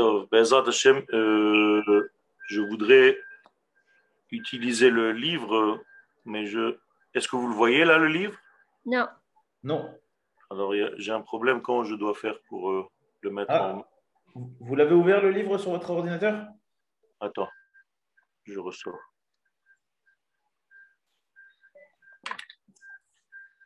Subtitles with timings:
[0.00, 0.26] euh,
[2.48, 3.18] je voudrais
[4.30, 5.82] utiliser le livre,
[6.24, 6.76] mais je.
[7.14, 8.36] Est-ce que vous le voyez là, le livre?
[8.86, 9.06] Non.
[9.62, 9.98] Non.
[10.50, 11.60] Alors, j'ai un problème.
[11.62, 12.88] Comment je dois faire pour euh,
[13.20, 13.74] le mettre Ah.
[13.74, 13.86] en.
[14.60, 16.46] Vous l'avez ouvert le livre sur votre ordinateur?
[17.20, 17.50] Attends,
[18.44, 18.98] je ressors.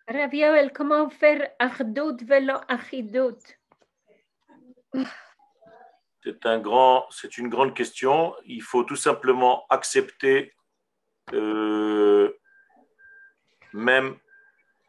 [0.08, 3.38] Rav comment faire Achdut velo Achidut
[6.27, 8.35] C'est un grand, c'est une grande question.
[8.46, 10.52] Il faut tout simplement accepter
[11.32, 12.36] euh,
[13.72, 14.16] même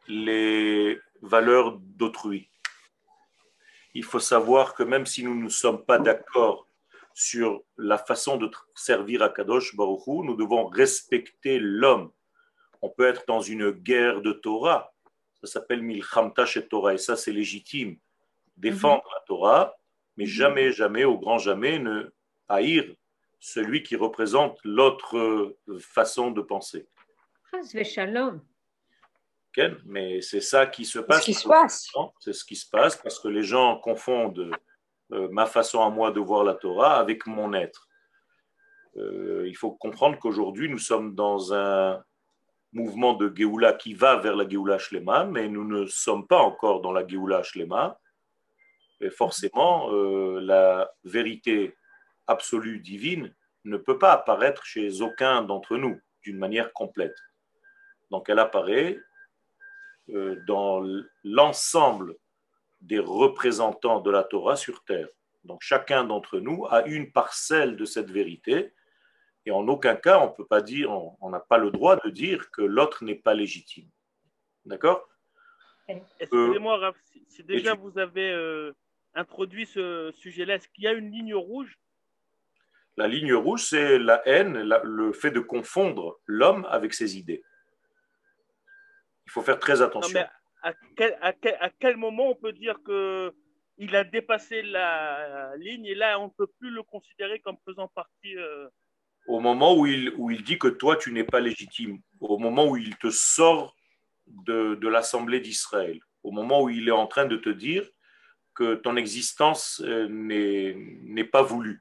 [0.08, 2.50] les valeurs d'autrui.
[3.94, 6.66] Il faut savoir que même si nous ne sommes pas d'accord
[7.14, 12.10] sur la façon de servir à Kadosh Baruch Hu, nous devons respecter l'homme.
[12.82, 14.92] On peut être dans une guerre de Torah.
[15.40, 16.94] Ça s'appelle Milchamta chez Torah.
[16.94, 17.96] Et ça, c'est légitime.
[18.56, 19.77] Défendre la Torah,
[20.18, 22.12] mais jamais, jamais, au grand jamais, ne
[22.48, 22.84] haïr
[23.38, 26.88] celui qui représente l'autre euh, façon de penser.
[29.54, 31.20] Ken Mais c'est ça qui se C'est passe.
[31.20, 31.88] ce qui se passe.
[32.18, 34.50] C'est ce qui se passe parce que les gens confondent
[35.12, 37.88] euh, ma façon à moi de voir la Torah avec mon être.
[38.96, 42.02] Euh, il faut comprendre qu'aujourd'hui, nous sommes dans un
[42.72, 46.80] mouvement de Géoula qui va vers la Géoula Shlema, mais nous ne sommes pas encore
[46.80, 48.00] dans la Géoula Shlema.
[49.00, 51.76] Et forcément, euh, la vérité
[52.26, 57.16] absolue divine ne peut pas apparaître chez aucun d'entre nous d'une manière complète.
[58.10, 58.98] Donc elle apparaît
[60.10, 60.82] euh, dans
[61.22, 62.16] l'ensemble
[62.80, 65.08] des représentants de la Torah sur terre.
[65.44, 68.72] Donc chacun d'entre nous a une parcelle de cette vérité
[69.46, 72.50] et en aucun cas on peut pas dire, on n'a pas le droit de dire
[72.50, 73.88] que l'autre n'est pas légitime.
[74.64, 75.08] D'accord?
[76.20, 78.72] Excusez-moi, Raph, si, si déjà tu- vous avez euh,
[79.14, 81.78] introduit ce sujet-là, est-ce qu'il y a une ligne rouge?
[82.96, 87.42] La ligne rouge, c'est la haine, la- le fait de confondre l'homme avec ses idées.
[89.26, 90.12] Il faut faire très Non, attention.
[90.18, 90.26] mais
[90.62, 93.32] à quel, à, quel, à quel moment on peut dire que
[93.80, 97.86] il a dépassé la ligne et là on ne peut plus le considérer comme faisant
[97.86, 98.68] partie euh,
[99.28, 102.66] Au moment où il, où il dit que toi, tu n'es pas légitime, au moment
[102.66, 103.76] où il te sort
[104.26, 107.88] de, de l'Assemblée d'Israël, au moment où il est en train de te dire
[108.58, 110.74] que ton existence euh, n'est
[111.04, 111.80] n'est pas voulue.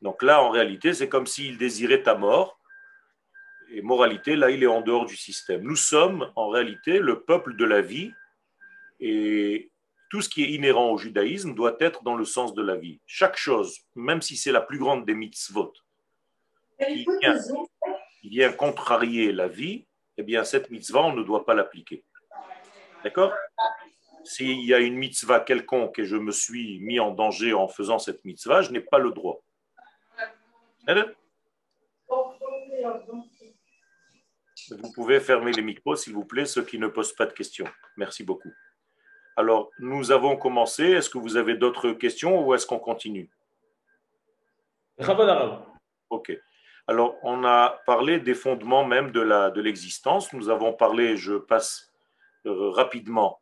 [0.00, 2.58] Donc là, en réalité, c'est comme s'il désirait ta mort.
[3.70, 5.62] Et moralité, là, il est en dehors du système.
[5.62, 8.12] Nous sommes, en réalité, le peuple de la vie.
[8.98, 9.70] Et
[10.10, 13.00] tout ce qui est inhérent au judaïsme doit être dans le sens de la vie.
[13.04, 15.72] Chaque chose, même si c'est la plus grande des mitzvot,
[16.78, 17.38] qui vient,
[18.20, 22.04] qui vient contrarier la vie, eh bien, cette mitzvah, on ne doit pas l'appliquer.
[23.02, 23.32] D'accord?
[24.24, 27.98] S'il y a une mitzvah quelconque et je me suis mis en danger en faisant
[27.98, 29.42] cette mitzvah, je n'ai pas le droit.
[34.70, 37.66] Vous pouvez fermer les micros, s'il vous plaît, ceux qui ne posent pas de questions.
[37.96, 38.52] Merci beaucoup.
[39.36, 40.84] Alors, nous avons commencé.
[40.84, 43.30] Est-ce que vous avez d'autres questions ou est-ce qu'on continue?
[46.10, 46.32] Ok.
[46.86, 50.32] Alors, on a parlé des fondements même de la de l'existence.
[50.32, 51.92] Nous avons parlé, je passe
[52.46, 53.40] euh, rapidement,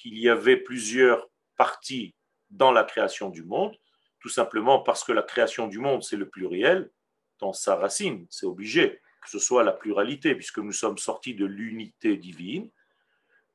[0.00, 2.14] qu'il y avait plusieurs parties
[2.50, 3.76] dans la création du monde,
[4.18, 6.90] tout simplement parce que la création du monde, c'est le pluriel
[7.38, 8.26] dans sa racine.
[8.30, 12.70] C'est obligé que ce soit la pluralité, puisque nous sommes sortis de l'unité divine.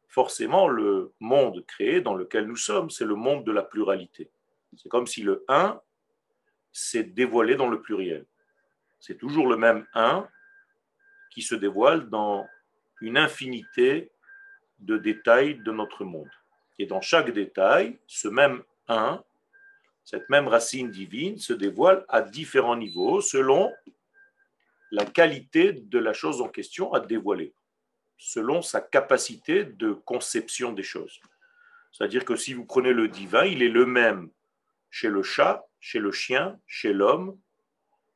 [0.08, 4.30] Forcément, le monde créé dans lequel nous sommes, c'est le monde de la pluralité.
[4.78, 5.82] C'est comme si le 1
[6.72, 8.26] s'est dévoilé dans le pluriel.
[9.00, 10.28] C'est toujours le même un
[11.32, 12.48] qui se dévoile dans
[13.02, 14.12] une infinité
[14.80, 16.30] de détails de notre monde.
[16.80, 19.24] Et dans chaque détail, ce même un,
[20.04, 23.74] cette même racine divine se dévoile à différents niveaux selon
[24.92, 27.54] la qualité de la chose en question à dévoiler,
[28.18, 31.20] selon sa capacité de conception des choses.
[31.92, 34.30] C'est-à-dire que si vous prenez le divin, il est le même
[34.92, 37.38] chez le chat, chez le chien, chez l'homme,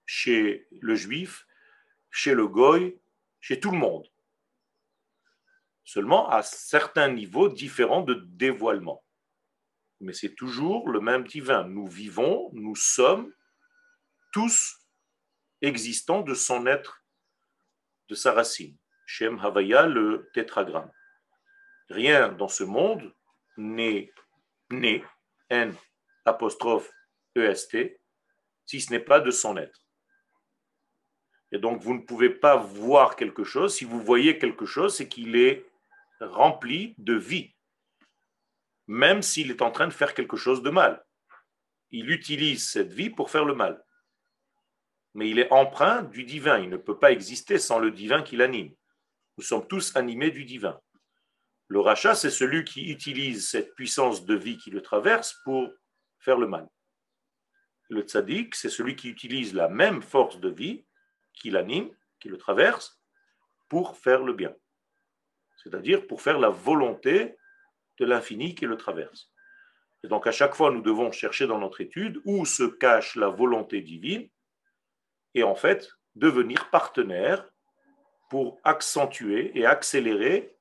[0.05, 1.45] chez le juif,
[2.11, 2.97] chez le goy,
[3.41, 4.05] chez tout le monde.
[5.91, 9.03] Seulement à certains niveaux différents de dévoilement.
[9.99, 11.63] Mais c'est toujours le même divin.
[11.63, 13.33] Nous vivons, nous sommes
[14.31, 14.85] tous
[15.63, 17.03] existants de son être,
[18.07, 18.77] de sa racine.
[19.07, 20.91] Shem Havaya, le tétragramme.
[21.89, 23.11] Rien dans ce monde
[23.57, 24.13] n'est
[24.69, 25.03] né,
[25.49, 25.73] N
[26.23, 26.91] apostrophe
[27.33, 27.99] EST,
[28.67, 29.81] si ce n'est pas de son être.
[31.51, 33.73] Et donc, vous ne pouvez pas voir quelque chose.
[33.73, 35.65] Si vous voyez quelque chose, c'est qu'il est
[36.21, 37.55] rempli de vie,
[38.87, 41.03] même s'il est en train de faire quelque chose de mal.
[41.91, 43.83] il utilise cette vie pour faire le mal.
[45.15, 46.59] Mais il est empreint du divin.
[46.59, 48.75] Il ne peut pas exister sans le divin qui l'anime.
[49.37, 50.79] Nous sommes tous animés du divin.
[51.67, 55.71] Le rachat, c'est celui qui utilise cette puissance de vie qui le traverse pour
[56.19, 56.67] faire le mal.
[57.89, 60.85] Le tzaddik, c'est celui qui utilise la même force de vie
[61.33, 61.89] qui l'anime,
[62.19, 63.01] qui le traverse,
[63.67, 64.55] pour faire le bien.
[65.63, 67.37] C'est-à-dire pour faire la volonté
[67.99, 69.31] de l'infini qui le traverse.
[70.03, 73.27] Et donc à chaque fois, nous devons chercher dans notre étude où se cache la
[73.27, 74.29] volonté divine
[75.35, 77.49] et en fait devenir partenaire
[78.29, 80.55] pour accentuer et accélérer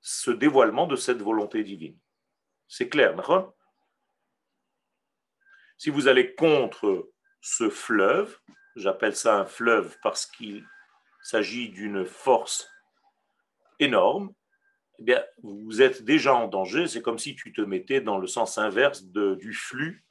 [0.00, 1.98] ce dévoilement de cette volonté divine.
[2.68, 3.54] C'est clair, d'accord?
[5.76, 7.10] Si vous allez contre
[7.40, 8.38] ce fleuve,
[8.76, 10.66] j'appelle ça un fleuve parce qu'il
[11.22, 12.70] s'agit d'une force
[13.80, 14.32] énorme,
[14.98, 16.86] eh bien, vous êtes déjà en danger.
[16.86, 20.04] C'est comme si tu te mettais dans le sens inverse du flux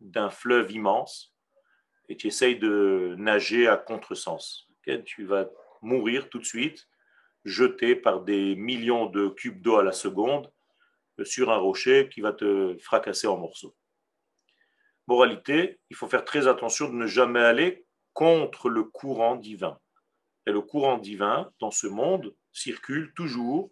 [0.00, 1.34] d'un fleuve immense
[2.08, 4.68] et tu essayes de nager à contresens.
[5.04, 5.48] tu vas
[5.82, 6.88] mourir tout de suite,
[7.44, 10.50] jeté par des millions de cubes d'eau à la seconde
[11.22, 13.76] sur un rocher qui va te fracasser en morceaux.
[15.06, 19.78] Moralité, il faut faire très attention de ne jamais aller contre le courant divin.
[20.46, 23.70] Et le courant divin, dans ce monde, circule toujours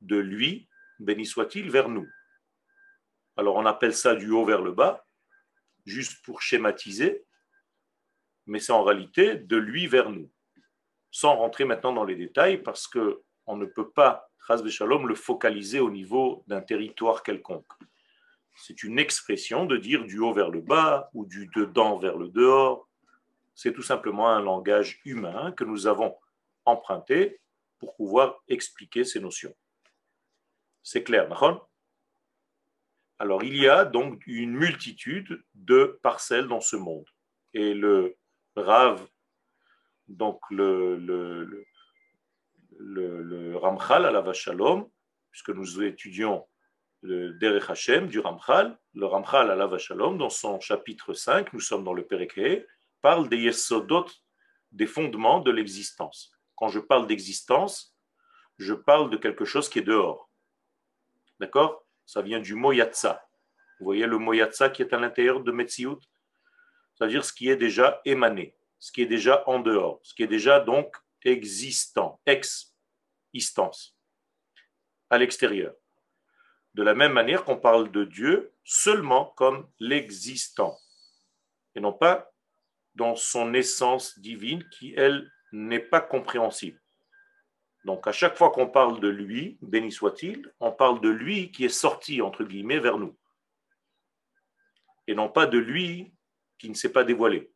[0.00, 0.68] de lui,
[0.98, 2.08] béni soit-il, vers nous.
[3.36, 5.06] Alors on appelle ça du haut vers le bas,
[5.86, 7.24] juste pour schématiser,
[8.46, 10.30] mais c'est en réalité de lui vers nous.
[11.10, 14.30] Sans rentrer maintenant dans les détails, parce que on ne peut pas,
[14.68, 17.72] Shalom, le focaliser au niveau d'un territoire quelconque.
[18.56, 22.28] C'est une expression de dire du haut vers le bas ou du dedans vers le
[22.28, 22.88] dehors.
[23.54, 26.16] C'est tout simplement un langage humain que nous avons
[26.64, 27.39] emprunté
[27.80, 29.54] pour pouvoir expliquer ces notions.
[30.82, 31.68] C'est clair, d'accord?
[33.18, 37.04] Alors, il y a donc une multitude de parcelles dans ce monde.
[37.52, 38.16] Et le
[38.56, 39.06] Rav,
[40.08, 41.66] donc le,
[43.56, 44.88] Ramchal à la Vachalom,
[45.30, 46.46] puisque nous étudions
[47.02, 51.60] le Derech Hashem du Ramchal, le Ramchal à la Vachalom, dans son chapitre 5, nous
[51.60, 52.66] sommes dans le Pereke,
[53.00, 54.06] parle des Yesodot,
[54.72, 56.32] des fondements de l'existence.
[56.60, 57.96] Quand je parle d'existence,
[58.58, 60.30] je parle de quelque chose qui est dehors.
[61.40, 61.86] D'accord?
[62.04, 62.72] Ça vient du mot.
[62.74, 65.98] Vous voyez le mot qui est à l'intérieur de Metsiout?
[66.94, 70.26] C'est-à-dire ce qui est déjà émané, ce qui est déjà en dehors, ce qui est
[70.26, 73.96] déjà donc existant, existence,
[75.08, 75.74] à l'extérieur.
[76.74, 80.78] De la même manière qu'on parle de Dieu seulement comme l'existant,
[81.74, 82.30] et non pas
[82.94, 86.80] dans son essence divine qui, elle, n'est pas compréhensible.
[87.84, 91.64] Donc à chaque fois qu'on parle de lui, béni soit-il, on parle de lui qui
[91.64, 93.16] est sorti, entre guillemets, vers nous.
[95.06, 96.12] Et non pas de lui
[96.58, 97.50] qui ne s'est pas dévoilé.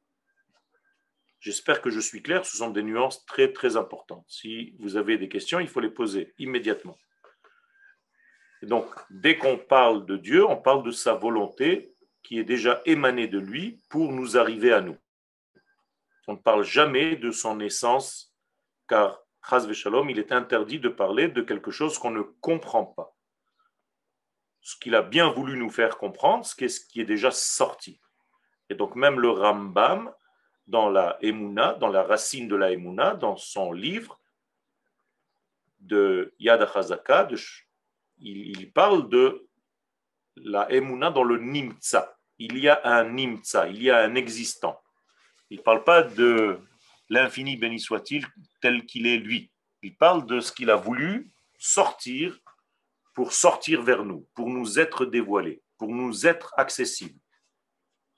[1.40, 4.24] J'espère que je suis clair, ce sont des nuances très très importantes.
[4.28, 6.98] Si vous avez des questions, il faut les poser immédiatement.
[8.62, 13.28] donc, dès qu'on parle de Dieu, on parle de sa volonté qui est déjà émanée
[13.28, 14.96] de lui pour nous arriver à nous.
[16.26, 18.34] On ne parle jamais de son essence,
[18.88, 19.20] car,
[19.72, 23.14] Shalom, il est interdit de parler de quelque chose qu'on ne comprend pas.
[24.62, 28.00] Ce qu'il a bien voulu nous faire comprendre, c'est ce qui est déjà sorti.
[28.70, 30.10] Et donc même le Rambam,
[30.66, 34.18] dans la Emouna, dans la racine de la Emouna, dans son livre
[35.80, 37.28] de Yad HaZaka,
[38.18, 39.46] il, il, parle de
[40.36, 42.16] la Emouna dans le Nimtza.
[42.38, 44.80] Il y a un Nimtza, il y a un existant.
[45.54, 46.58] Il ne parle pas de
[47.08, 48.26] l'infini béni soit-il
[48.60, 49.52] tel qu'il est lui.
[49.82, 51.30] Il parle de ce qu'il a voulu
[51.60, 52.36] sortir
[53.14, 57.20] pour sortir vers nous, pour nous être dévoilé, pour nous être accessible.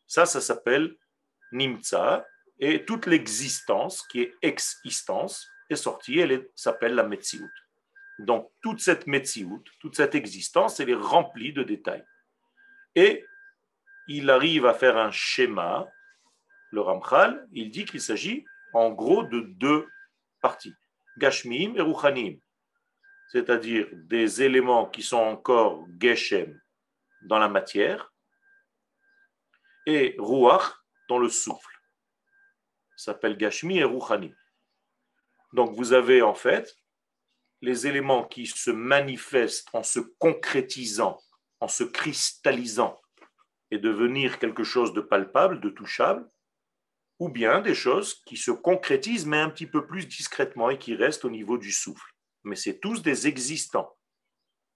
[0.06, 0.96] Ça, ça s'appelle
[1.52, 2.26] Nimtza,
[2.58, 7.50] et toute l'existence qui est existence est sortie, elle s'appelle la Metsiout.
[8.18, 12.06] Donc, toute cette Metsiout, toute cette existence, elle est remplie de détails.
[12.94, 13.26] Et
[14.08, 15.86] il arrive à faire un schéma
[16.70, 19.88] le Ramchal, il dit qu'il s'agit en gros de deux
[20.40, 20.74] parties,
[21.18, 22.38] Gashmim et Ruchanim,
[23.28, 26.60] c'est-à-dire des éléments qui sont encore Geshem
[27.22, 28.12] dans la matière
[29.86, 30.74] et Ruach
[31.08, 31.80] dans le souffle.
[32.96, 34.34] S'appelle Gashmi et Ruchani.
[35.52, 36.76] Donc vous avez en fait
[37.62, 41.18] les éléments qui se manifestent en se concrétisant,
[41.60, 43.00] en se cristallisant
[43.70, 46.28] et devenir quelque chose de palpable, de touchable,
[47.18, 50.94] ou bien des choses qui se concrétisent mais un petit peu plus discrètement et qui
[50.94, 52.12] restent au niveau du souffle.
[52.44, 53.96] Mais c'est tous des existants.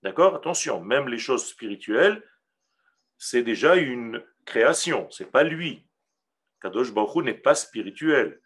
[0.03, 0.35] D'accord?
[0.35, 2.23] Attention, même les choses spirituelles,
[3.19, 5.87] c'est déjà une création, c'est pas lui.
[6.61, 8.41] Kadosh Baruch n'est pas spirituel.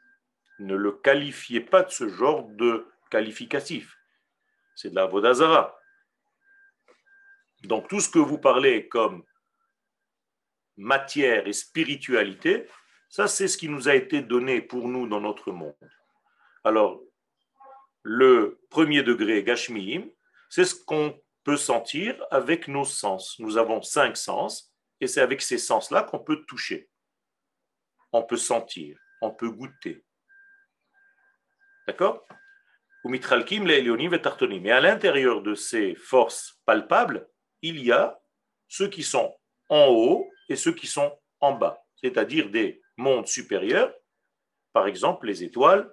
[0.59, 3.97] Ne le qualifiez pas de ce genre de qualificatif.
[4.75, 5.79] C'est de la Vodazara.
[7.63, 9.25] Donc tout ce que vous parlez comme
[10.77, 12.69] matière et spiritualité,
[13.15, 15.77] ça c'est ce qui nous a été donné pour nous dans notre monde.
[16.65, 17.01] Alors,
[18.03, 20.09] le premier degré, Gashmiim,
[20.51, 23.39] c'est ce qu'on peut sentir avec nos sens.
[23.39, 26.91] Nous avons cinq sens, et c'est avec ces sens-là qu'on peut toucher.
[28.11, 30.05] On peut sentir, on peut goûter.
[31.87, 32.27] D'accord?
[33.05, 33.21] Mais
[34.73, 37.29] à l'intérieur de ces forces palpables,
[37.63, 38.21] il y a
[38.67, 39.33] ceux qui sont
[39.69, 43.93] en haut et ceux qui sont en bas, c'est-à-dire des mondes supérieurs,
[44.73, 45.93] par exemple les étoiles,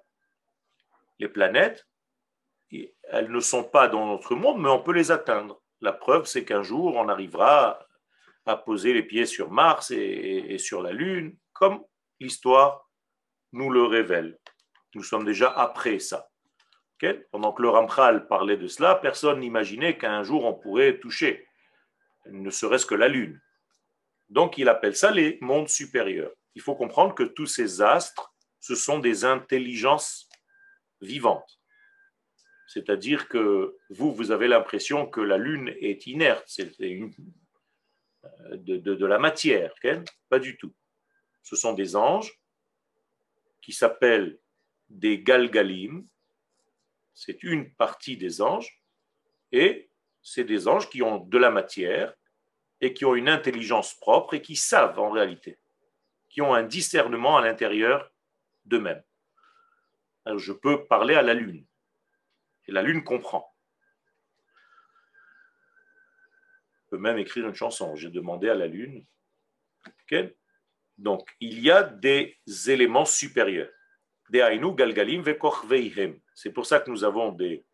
[1.20, 1.88] les planètes,
[3.04, 5.62] elles ne sont pas dans notre monde, mais on peut les atteindre.
[5.82, 7.86] La preuve, c'est qu'un jour, on arrivera
[8.46, 11.84] à poser les pieds sur Mars et, sur la Lune, comme
[12.20, 12.90] l'histoire
[13.52, 14.40] nous le révèle.
[14.96, 16.28] Nous sommes déjà après ça.
[17.32, 21.48] Pendant que le Ramchal parlait de cela, personne n'imaginait qu'un jour on pourrait toucher,
[22.28, 23.42] ne serait-ce que la Lune.
[24.30, 26.32] Donc il appelle ça les mondes supérieurs.
[26.56, 30.30] Il faut comprendre que tous ces astres, ce sont des intelligences
[31.02, 31.60] vivantes.
[32.68, 37.10] C'est-à-dire que vous, vous avez l'impression que la Lune est inerte, c'est euh,
[38.56, 39.74] de, la matière.
[40.30, 40.74] Pas du tout.
[41.44, 42.40] Ce sont des anges
[43.62, 44.40] qui s'appellent
[44.90, 46.06] des galgalim.
[47.14, 48.82] C'est une partie des anges.
[49.52, 49.90] Et
[50.22, 52.14] c'est des anges qui ont de la matière
[52.80, 55.60] et qui ont une intelligence propre et qui savent en réalité,
[56.32, 58.12] qui ont un discernement à l'intérieur
[58.66, 59.04] d'eux-mêmes.
[60.38, 61.66] Je peux parler à la Lune
[62.68, 63.52] et la Lune comprend.
[66.92, 67.96] peut même écrire une chanson.
[67.96, 69.06] J'ai demandé à la Lune.
[70.98, 73.72] Donc, il y a des éléments supérieurs.
[74.30, 75.24] Galgalim,
[76.36, 77.66] C'est pour ça que nous avons des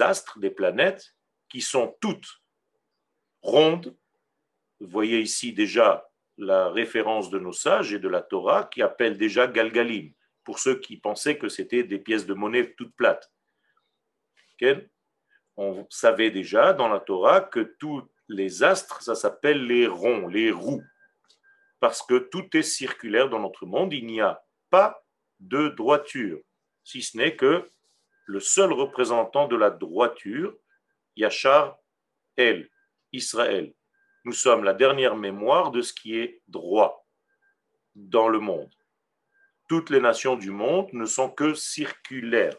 [0.00, 1.14] astres, des planètes,
[1.48, 2.42] qui sont toutes
[3.42, 3.96] rondes.
[4.80, 6.07] Vous voyez ici déjà
[6.38, 10.12] la référence de nos sages et de la Torah qui appelle déjà Galgalim,
[10.44, 13.30] pour ceux qui pensaient que c'était des pièces de monnaie toutes plates.
[15.56, 20.52] On savait déjà dans la Torah que tous les astres, ça s'appelle les ronds, les
[20.52, 20.84] roues,
[21.80, 25.04] parce que tout est circulaire dans notre monde, il n'y a pas
[25.40, 26.40] de droiture,
[26.84, 27.70] si ce n'est que
[28.26, 30.54] le seul représentant de la droiture,
[31.16, 31.78] Yachar
[32.36, 32.68] El,
[33.12, 33.72] Israël.
[34.28, 37.08] Nous sommes la dernière mémoire de ce qui est droit
[37.94, 38.70] dans le monde.
[39.68, 42.58] Toutes les nations du monde ne sont que circulaires.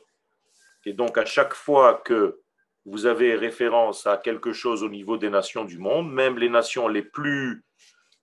[0.88, 2.42] Et donc à chaque fois que
[2.86, 6.88] vous avez référence à quelque chose au niveau des nations du monde, même les nations
[6.88, 7.64] les plus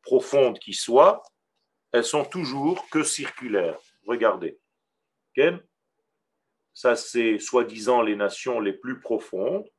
[0.02, 1.22] profondes qui soient,
[1.92, 3.78] elles sont toujours que circulaires.
[4.08, 4.58] Regardez.
[6.74, 9.70] Ça, c'est soi-disant les nations les plus profondes.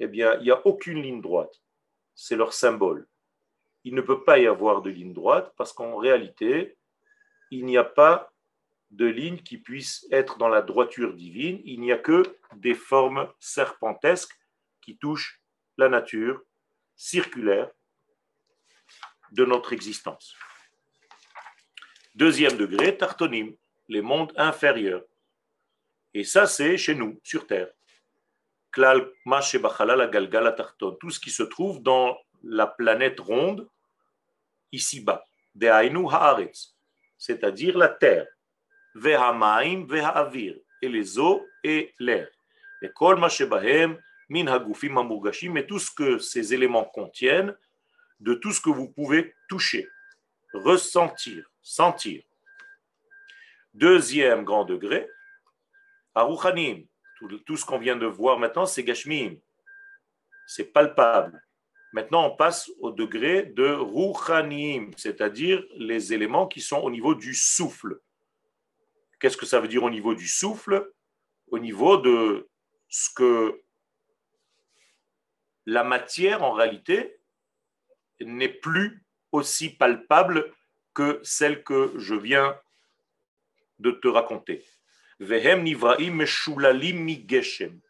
[0.00, 1.62] Eh bien, il n'y a aucune ligne droite.
[2.14, 3.06] C'est leur symbole.
[3.84, 6.76] Il ne peut pas y avoir de ligne droite parce qu'en réalité,
[7.50, 8.32] il n'y a pas
[8.90, 11.60] de lignes qui puissent être dans la droiture divine.
[11.64, 12.22] Il n'y a que
[12.56, 14.36] des formes serpentesques
[14.80, 15.40] qui touchent
[15.78, 16.42] la nature
[16.96, 17.70] circulaire
[19.32, 20.34] de notre existence.
[22.14, 23.54] Deuxième degré, tartonim,
[23.88, 25.04] les mondes inférieurs.
[26.12, 27.70] Et ça, c'est chez nous, sur Terre.
[28.72, 30.56] Klal Galgal
[31.00, 33.68] tout ce qui se trouve dans la planète ronde,
[34.72, 35.24] ici-bas,
[37.18, 38.26] c'est-à-dire la terre,
[38.94, 42.28] Vehamaim, Vehaavir, et les eaux et l'air.
[42.82, 42.90] Et
[45.66, 47.54] tout ce que ces éléments contiennent,
[48.20, 49.88] de tout ce que vous pouvez toucher,
[50.52, 52.22] ressentir, sentir.
[53.74, 55.08] Deuxième grand degré,
[56.14, 56.86] Aruchanim,
[57.28, 59.36] tout, ce qu'on vient de voir maintenant, c'est Gashmim,
[60.46, 61.42] c'est palpable.
[61.92, 67.34] Maintenant, on passe au degré de Ruchanim, c'est-à-dire les éléments qui sont au niveau du
[67.34, 68.00] souffle.
[69.18, 70.92] Qu'est-ce que ça veut dire au niveau du souffle?
[71.48, 72.48] Au niveau de
[72.88, 73.60] ce que
[75.66, 77.20] la matière, en réalité,
[78.20, 80.52] n'est plus aussi palpable
[80.94, 82.58] que celle que je viens
[83.78, 84.64] de te raconter.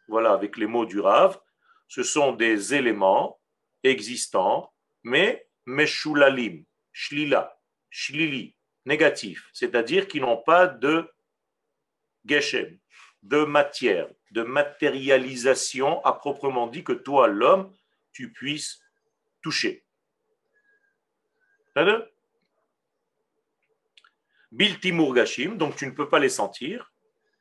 [0.07, 1.39] Voilà, avec les mots du Rav,
[1.87, 3.39] ce sont des éléments
[3.83, 4.73] existants,
[5.03, 7.57] mais meshulalim, shlila,
[7.89, 8.53] shlili,
[8.85, 11.09] négatifs, c'est-à-dire qui n'ont pas de
[12.25, 12.77] geshem,
[13.23, 17.73] de matière, de matérialisation à proprement dit que toi, l'homme,
[18.11, 18.81] tu puisses
[19.41, 19.85] toucher.
[24.51, 26.90] Bilti Murgashim, donc tu ne peux pas les sentir.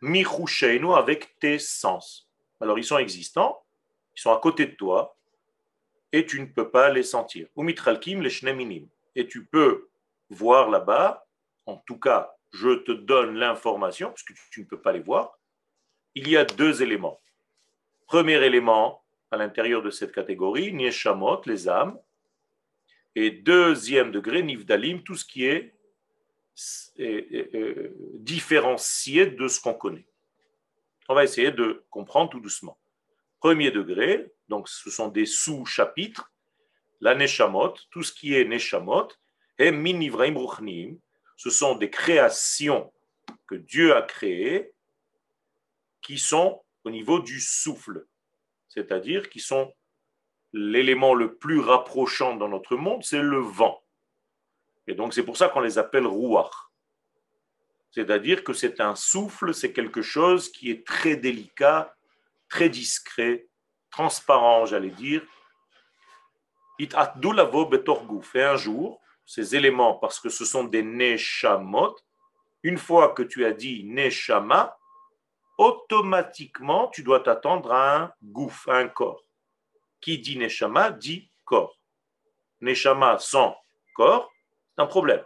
[0.01, 2.29] Michusheinu avec tes sens.
[2.61, 3.63] Alors ils sont existants,
[4.17, 5.17] ils sont à côté de toi,
[6.13, 7.49] et tu ne peux pas les sentir.
[7.57, 8.89] Umitralkim les shneminim.
[9.15, 9.89] Et tu peux
[10.29, 11.27] voir là-bas,
[11.67, 15.39] en tout cas, je te donne l'information, parce que tu ne peux pas les voir.
[16.15, 17.21] Il y a deux éléments.
[18.07, 21.99] Premier élément, à l'intérieur de cette catégorie, Nieshamot, les âmes.
[23.15, 25.75] Et deuxième degré, Nivdalim, tout ce qui est
[28.15, 30.07] différencié de ce qu'on connaît.
[31.09, 32.79] On va essayer de comprendre tout doucement.
[33.41, 36.33] Premier degré, donc ce sont des sous-chapitres,
[37.01, 39.09] la Neshamot, tout ce qui est Neshamot,
[39.59, 40.99] et Minivraim Ruchnim,
[41.37, 42.93] ce sont des créations
[43.47, 44.73] que Dieu a créées
[46.03, 48.07] qui sont au niveau du souffle,
[48.69, 49.75] c'est-à-dire qui sont
[50.53, 53.83] l'élément le plus rapprochant dans notre monde, c'est le vent.
[54.87, 56.71] Et donc c'est pour ça qu'on les appelle Ruach.
[57.91, 61.95] C'est-à-dire que c'est un souffle, c'est quelque chose qui est très délicat,
[62.49, 63.49] très discret,
[63.91, 65.23] transparent, j'allais dire.
[66.79, 66.89] Et
[68.35, 71.97] un jour, ces éléments, parce que ce sont des neshamot,
[72.63, 74.77] une fois que tu as dit neshama,
[75.59, 79.23] automatiquement, tu dois t'attendre à un gouf, à un corps.
[80.01, 81.79] Qui dit neshama dit corps.
[82.61, 83.57] Neshama sans
[83.95, 84.31] corps,
[84.81, 85.25] un problème.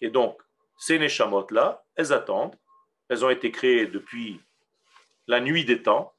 [0.00, 0.40] Et donc,
[0.78, 2.58] ces neshamot-là, elles attendent.
[3.08, 4.40] Elles ont été créées depuis
[5.26, 6.12] la nuit des temps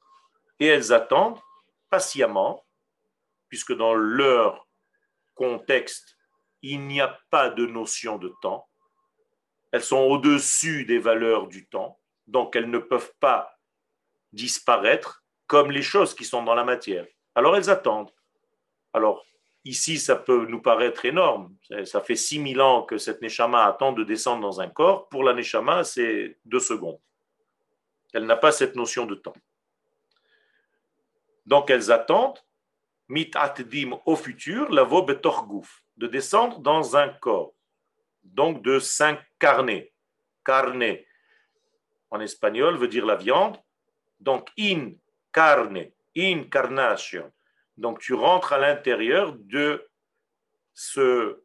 [0.60, 1.40] et elles attendent
[1.90, 2.64] patiemment,
[3.48, 4.66] puisque dans leur
[5.34, 6.16] contexte,
[6.62, 8.68] il n'y a pas de notion de temps.
[9.72, 13.58] Elles sont au-dessus des valeurs du temps, donc elles ne peuvent pas
[14.32, 17.06] disparaître comme les choses qui sont dans la matière.
[17.34, 18.12] Alors elles attendent.
[18.92, 19.26] Alors
[19.64, 21.54] ici, ça peut nous paraître énorme.
[21.84, 25.08] Ça fait 6000 ans que cette Neshama attend de descendre dans un corps.
[25.08, 27.00] Pour la Neshama, c'est deux secondes.
[28.12, 29.34] Elle n'a pas cette notion de temps.
[31.46, 32.38] Donc elles attendent,
[33.08, 37.54] mit atdim au futur, la betorgouf, de descendre dans un corps.
[38.22, 39.92] Donc de s'incarner.
[40.44, 40.98] Carne,
[42.10, 43.58] en espagnol, veut dire la viande.
[44.20, 44.92] Donc in
[45.32, 47.30] carne, incarnation.
[47.76, 49.86] Donc tu rentres à l'intérieur de
[50.74, 51.42] ce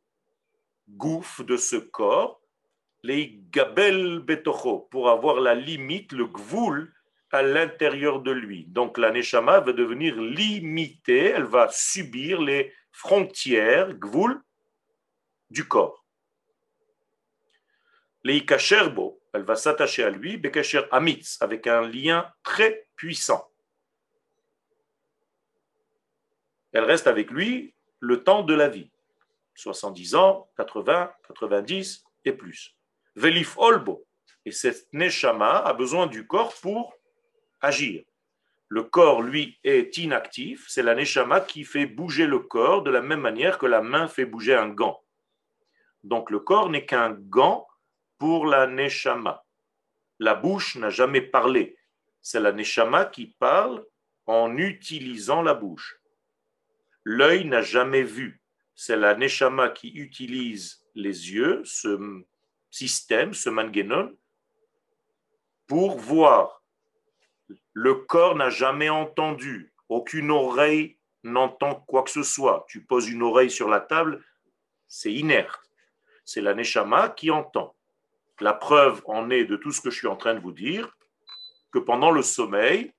[0.88, 2.42] gouffre, de ce corps,
[3.04, 6.94] les gabel betocho, pour avoir la limite, le gvoul,
[7.32, 8.66] à l'intérieur de lui.
[8.66, 14.42] Donc la neshama va devenir limitée, elle va subir les frontières, gvoul,
[15.50, 16.06] du corps.
[18.24, 23.49] Leikasherbo, elle va s'attacher à lui, bekacher amitz, avec un lien très puissant.
[26.72, 28.92] Elle reste avec lui le temps de la vie,
[29.56, 32.76] 70 ans, 80, 90 et plus.
[33.16, 34.06] Velif olbo,
[34.46, 36.94] et cette neshama a besoin du corps pour
[37.62, 38.04] agir.
[38.68, 40.66] Le corps, lui, est inactif.
[40.68, 44.08] C'est la neshama qui fait bouger le corps de la même manière que la main
[44.08, 45.04] fait bouger un gant.
[46.04, 47.68] Donc le corps n'est qu'un gant
[48.20, 49.44] pour la neshama.
[50.20, 51.78] La bouche n'a jamais parlé.
[52.22, 53.84] C'est la neshama qui parle
[54.26, 55.99] en utilisant la bouche.
[57.04, 58.42] L'œil n'a jamais vu.
[58.76, 62.24] C'est la neshama qui utilise les yeux, ce
[62.70, 64.16] système, ce mangenon,
[65.68, 66.60] pour voir
[67.74, 72.66] le corps n'a jamais entendu, aucune oreille n'entend quoi que ce soit.
[72.68, 74.24] Tu poses une oreille sur la table,
[74.88, 75.62] c'est inerte.
[76.26, 77.76] C'est la neshama qui entend.
[78.40, 80.96] La preuve en est de tout ce que je suis en train de vous dire,
[81.72, 82.94] que pendant le sommeil,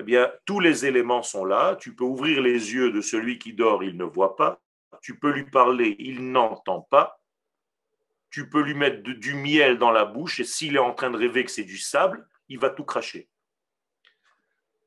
[0.00, 1.76] eh bien, tous les éléments sont là.
[1.76, 4.58] Tu peux ouvrir les yeux de celui qui dort, il ne voit pas.
[5.02, 7.20] Tu peux lui parler, il n'entend pas.
[8.30, 11.18] Tu peux lui mettre du miel dans la bouche et s'il est en train de
[11.18, 13.28] rêver que c'est du sable, il va tout cracher.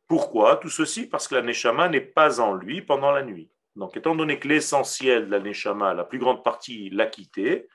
[0.07, 1.05] Pourquoi tout ceci?
[1.05, 3.51] Parce que la neshama n'est pas en lui pendant la nuit.
[3.75, 7.67] Donc, étant donné que l'essentiel de la neshama, la plus grande partie, l'a quitté,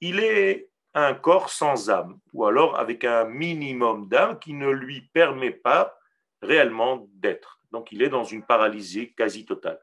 [0.00, 5.02] il est un corps sans âme, ou alors avec un minimum d'âme qui ne lui
[5.12, 5.96] permet pas
[6.42, 7.60] réellement d'être.
[7.70, 9.80] Donc, il est dans une paralysie quasi totale.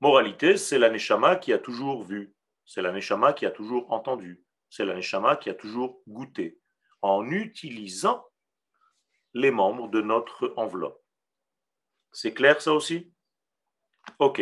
[0.00, 2.34] Moralité, c'est la neshama qui a toujours vu,
[2.66, 6.58] c'est la neshama qui a toujours entendu, c'est la neshama qui a toujours goûté,
[7.02, 8.26] en utilisant
[9.32, 11.00] les membres de notre enveloppe.
[12.10, 13.12] C'est clair ça aussi?
[14.18, 14.40] Ok.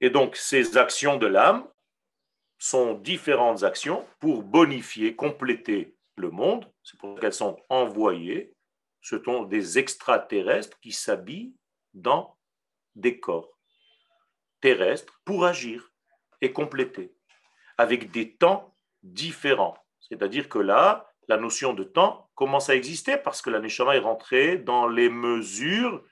[0.00, 1.68] Et donc ces actions de l'âme
[2.56, 6.70] sont différentes actions pour bonifier, compléter le monde.
[6.82, 8.54] C'est pour ça qu'elles sont envoyées.
[9.00, 11.54] Ce sont des extraterrestres qui s'habillent
[11.94, 12.36] dans
[12.94, 13.56] des corps.
[14.60, 15.92] terrestre pour agir
[16.40, 17.14] et compléter
[17.76, 19.76] avec des temps différents.
[20.00, 24.00] C'est-à-dire que là, la notion de temps commence à exister parce que la Neshama est
[24.00, 26.02] rentrée dans les mesures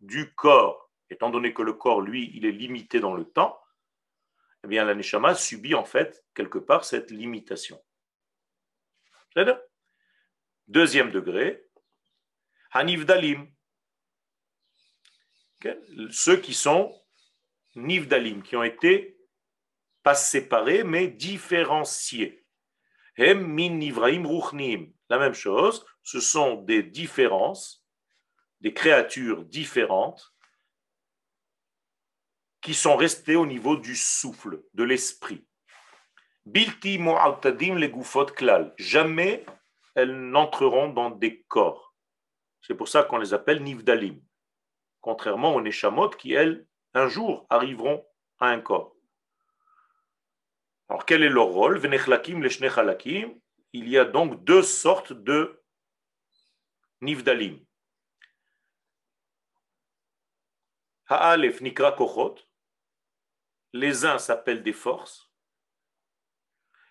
[0.00, 0.90] du corps.
[1.08, 3.60] Étant donné que le corps, lui, il est limité dans le temps,
[4.64, 7.82] eh bien, la subit en fait quelque part cette limitation.
[10.68, 11.64] Deuxième degré,
[12.72, 13.48] Hanivdalim.
[16.10, 16.94] Ceux qui sont
[17.74, 19.18] Nivdalim, qui ont été
[20.02, 22.46] pas séparés, mais différenciés.
[23.16, 24.92] Hem min nivraim ruchnim.
[25.08, 27.84] La même chose, ce sont des différences,
[28.60, 30.34] des créatures différentes
[32.62, 35.46] qui sont restées au niveau du souffle, de l'esprit.
[36.46, 38.74] Bilti mu'altadim le gufot klal.
[38.78, 39.44] Jamais
[39.94, 41.94] elles n'entreront dans des corps.
[42.62, 44.20] C'est pour ça qu'on les appelle nivdalim.
[45.00, 48.06] Contrairement aux neshamot qui, elles, un jour arriveront
[48.38, 48.94] à un corps.
[50.88, 51.80] Alors, quel est leur rôle?
[53.72, 55.62] Il y a donc deux sortes de
[57.00, 57.64] nivdalim.
[61.06, 62.36] Ha'alef nikra kochot.
[63.72, 65.29] Les uns s'appellent des forces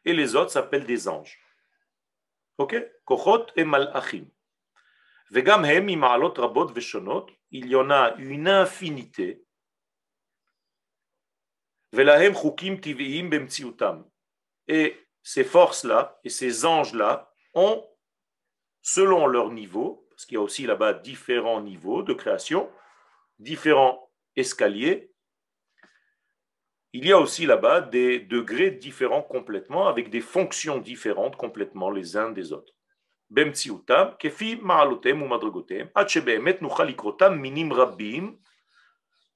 [0.06, 1.40] et les autres s'appellent des anges.
[2.58, 2.76] Ok?
[3.06, 4.26] Kochot et malachim.
[5.30, 7.28] Vegam hem rabot veshonot.
[7.52, 9.44] Il y en a une infinité
[14.68, 17.86] et ces forces-là et ces anges-là ont,
[18.82, 22.72] selon leur niveau, parce qu'il y a aussi là-bas différents niveaux de création,
[23.40, 25.12] différents escaliers,
[26.94, 32.18] il y a aussi là-bas des degrés différents complètement, avec des fonctions différentes complètement les
[32.18, 32.74] uns des autres.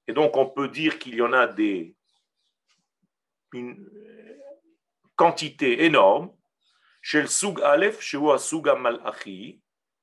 [0.06, 1.96] Et donc on peut dire qu'il y en a des
[3.52, 3.88] une
[5.14, 6.32] quantité énorme.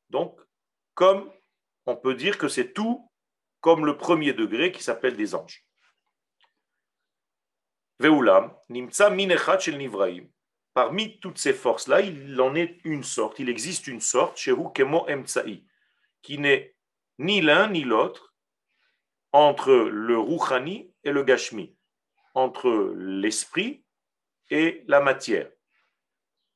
[0.10, 0.40] Donc,
[0.94, 1.30] comme
[1.86, 3.12] on peut dire que c'est tout
[3.60, 5.66] comme le premier degré qui s'appelle des anges.
[8.70, 10.26] Nimtsa Nivraim.
[10.74, 15.06] Parmi toutes ces forces-là, il en est une sorte, il existe une sorte, chez Kemo
[15.10, 15.64] Emtsai,
[16.22, 16.76] qui n'est
[17.20, 18.34] ni l'un ni l'autre
[19.34, 21.76] entre le Rouhani et le Gashmi
[22.34, 23.84] entre l'esprit
[24.50, 25.50] et la matière.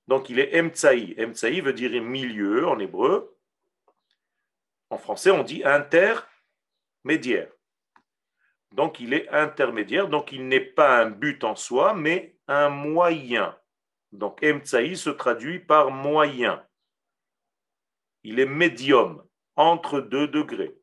[0.07, 1.15] Donc il est Emtsaï.
[1.19, 3.37] Emtsaï veut dire milieu en hébreu.
[4.89, 7.51] En français, on dit intermédiaire.
[8.71, 13.57] Donc il est intermédiaire, donc il n'est pas un but en soi, mais un moyen.
[14.11, 16.65] Donc Emtsaï se traduit par moyen.
[18.23, 19.23] Il est médium,
[19.55, 20.77] entre deux degrés,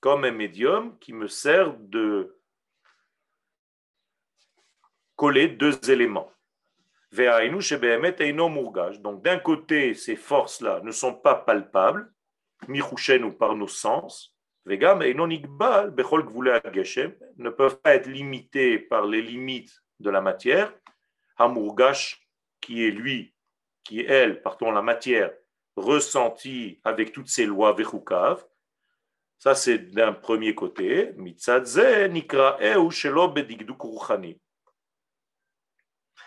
[0.00, 2.38] comme un médium qui me sert de
[5.16, 6.32] coller deux éléments.
[7.12, 12.12] Donc d'un côté, ces forces-là ne sont pas palpables,
[12.68, 14.31] michouchen ou par nos sens,
[17.36, 20.72] ne peuvent pas être limités par les limites de la matière.
[21.38, 22.26] Hamurgash,
[22.60, 23.34] qui est lui,
[23.82, 25.32] qui est elle, partons la matière,
[25.76, 28.44] ressentie avec toutes ces lois vechukav.
[29.38, 31.12] Ça, c'est d'un premier côté.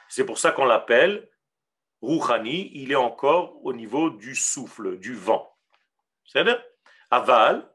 [0.10, 1.30] C'est pour ça qu'on l'appelle
[2.02, 5.56] Rouhani, il est encore au niveau du souffle, du vent.
[6.26, 6.62] C'est-à-dire,
[7.10, 7.68] Aval,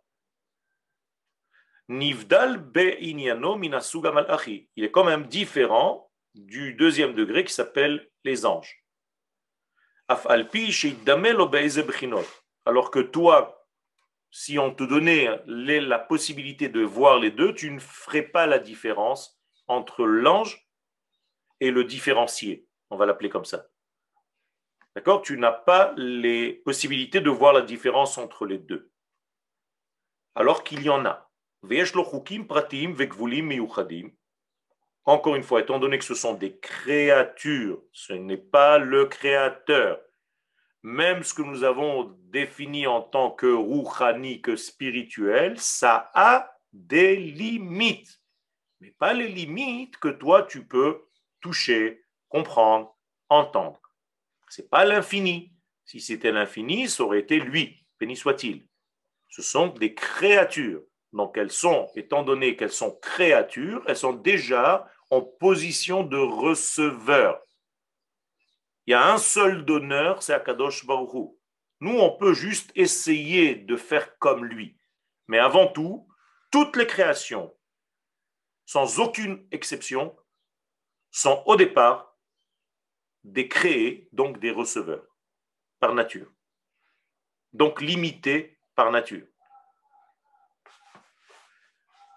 [1.90, 2.70] Nivdal
[4.14, 4.70] malachi.
[4.76, 8.84] Il est quand même différent du deuxième degré qui s'appelle les anges.
[12.64, 13.66] Alors que toi,
[14.30, 18.60] si on te donnait la possibilité de voir les deux, tu ne ferais pas la
[18.60, 20.64] différence entre l'ange
[21.58, 22.68] et le différencier.
[22.90, 23.66] On va l'appeler comme ça.
[24.94, 25.22] D'accord?
[25.22, 28.92] Tu n'as pas les possibilités de voir la différence entre les deux.
[30.36, 31.29] Alors qu'il y en a.
[35.04, 40.00] Encore une fois, étant donné que ce sont des créatures, ce n'est pas le créateur.
[40.82, 47.16] Même ce que nous avons défini en tant que rouhani, que spirituel, ça a des
[47.16, 48.20] limites.
[48.80, 51.02] Mais pas les limites que toi tu peux
[51.40, 52.96] toucher, comprendre,
[53.28, 53.80] entendre.
[54.48, 55.52] Ce n'est pas l'infini.
[55.84, 58.66] Si c'était l'infini, ça aurait été lui, béni soit-il.
[59.28, 60.82] Ce sont des créatures.
[61.12, 67.40] Donc elles sont, étant donné qu'elles sont créatures, elles sont déjà en position de receveur.
[68.86, 71.32] Il y a un seul donneur, c'est Akadosh Baruch
[71.80, 74.76] Nous, on peut juste essayer de faire comme lui.
[75.26, 76.08] Mais avant tout,
[76.50, 77.52] toutes les créations
[78.70, 80.16] sans aucune exception,
[81.10, 82.16] sont au départ
[83.24, 85.04] des créés, donc des receveurs,
[85.80, 86.32] par nature.
[87.52, 89.26] Donc limités par nature.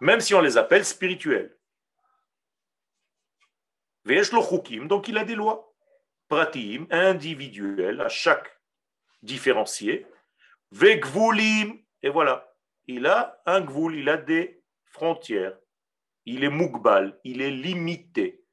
[0.04, 1.58] Même si on les appelle spirituels.
[4.04, 5.74] Donc il a des lois
[6.28, 8.60] pratim, individuelles à chaque
[9.22, 10.06] différencié.
[10.72, 12.54] Vekvulim, et voilà,
[12.88, 15.58] il a un gvoul, il a des frontières.
[16.26, 18.44] Il est mukbal, il est limité.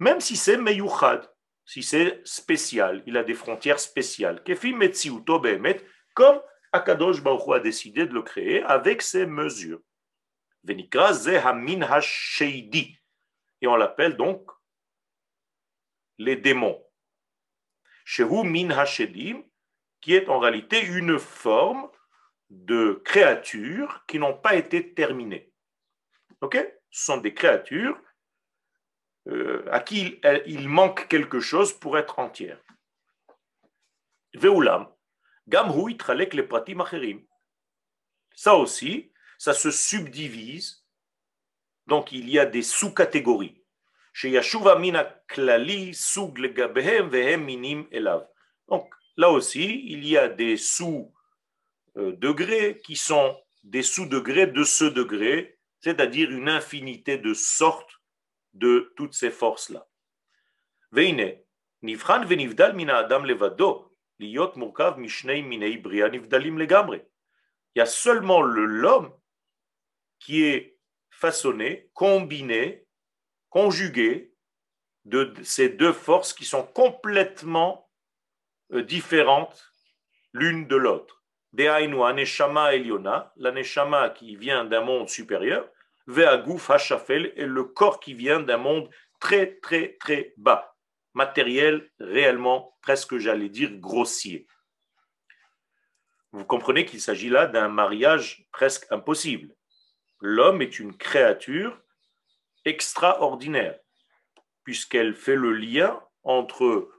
[0.00, 1.32] Même si c'est meyuchad,
[1.64, 4.42] si c'est spécial, il a des frontières spéciales.
[6.14, 6.40] Comme
[6.72, 9.80] Akadosh Baruch a décidé de le créer avec ses mesures.
[10.64, 12.98] Venikra zehamin hasheidi.
[13.60, 14.50] Et on l'appelle donc
[16.18, 16.84] les démons.
[18.04, 19.42] Shehu min hashedim,
[20.00, 21.90] qui est en réalité une forme
[22.50, 25.52] de créatures qui n'ont pas été terminées.
[26.40, 26.56] Ok?
[26.90, 28.00] Ce sont des créatures
[29.28, 32.58] euh, à qui il, manque quelque chose pour être entière.
[34.34, 34.88] Veulam,
[35.46, 37.26] gamhu itralek le pratim acherim.
[38.34, 40.84] Ça aussi, ça se subdivise.
[41.86, 43.62] Donc il y a des sous-catégories.
[44.12, 48.26] Chez Yashuva mina klali sug vehem minim elav.
[48.68, 51.14] Donc là aussi, il y a des sous
[51.96, 58.00] euh, qui sont des sous-degrés de ce degré, c'est-à-dire une infinité de sortes
[58.54, 59.86] de toutes ces forces-là.
[60.90, 61.38] Veine,
[61.82, 67.00] nivran venivdal mina adam levado, liot murkav mishnei minei bria nivdalim legamre.
[67.74, 69.12] Il y a seulement l'homme
[70.18, 70.78] qui est
[71.10, 72.86] façonné, combiné,
[73.50, 74.32] conjugué
[75.04, 77.88] de ces deux forces qui sont complètement
[78.72, 79.72] euh, différentes
[80.32, 81.24] l'une de l'autre.
[81.52, 85.68] Dehainu aneshama eliona, l'aneshama qui vient d'un monde supérieur,
[86.06, 90.76] ve'aguf hashafel, et le corps qui vient d'un monde très très très bas,
[91.14, 94.46] matériel réellement, presque j'allais dire grossier.
[96.32, 99.54] Vous comprenez qu'il s'agit là d'un mariage presque impossible.
[100.20, 101.76] L'homme est une créature
[102.64, 103.78] extraordinaire,
[104.64, 106.90] puisqu'elle fait le lien entre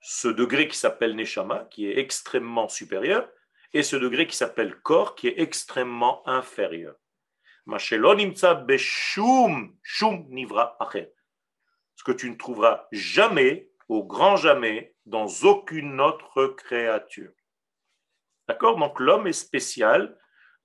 [0.00, 3.28] ce degré qui s'appelle Neshama, qui est extrêmement supérieur,
[3.72, 6.94] et ce degré qui s'appelle corps, qui est extrêmement inférieur.
[7.66, 7.96] Ce
[12.04, 17.32] que tu ne trouveras jamais, au grand jamais, dans aucune autre créature.
[18.48, 18.78] D'accord?
[18.78, 20.16] Donc l'homme est spécial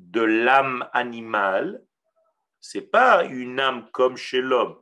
[0.00, 1.82] de l'âme animale,
[2.60, 4.80] c'est pas une âme comme chez l'homme.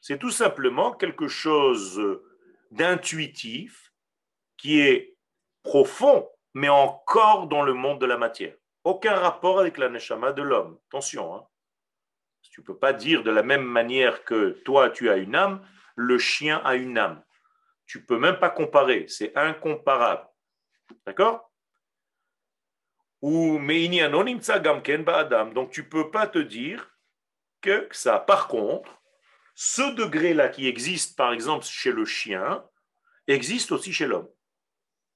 [0.00, 2.00] C'est tout simplement quelque chose
[2.70, 3.92] d'intuitif
[4.56, 5.16] qui est
[5.62, 8.54] profond, mais encore dans le monde de la matière.
[8.84, 10.78] Aucun rapport avec la neshama de l'homme.
[10.88, 11.46] Attention, hein.
[12.42, 15.66] tu ne peux pas dire de la même manière que toi tu as une âme,
[15.96, 17.22] le chien a une âme.
[17.86, 20.26] Tu peux même pas comparer, c'est incomparable.
[21.06, 21.49] D'accord?
[23.22, 23.58] Ou
[25.54, 26.96] donc tu peux pas te dire
[27.60, 28.18] que ça.
[28.18, 29.00] Par contre,
[29.54, 32.64] ce degré-là qui existe, par exemple, chez le chien,
[33.26, 34.28] existe aussi chez l'homme.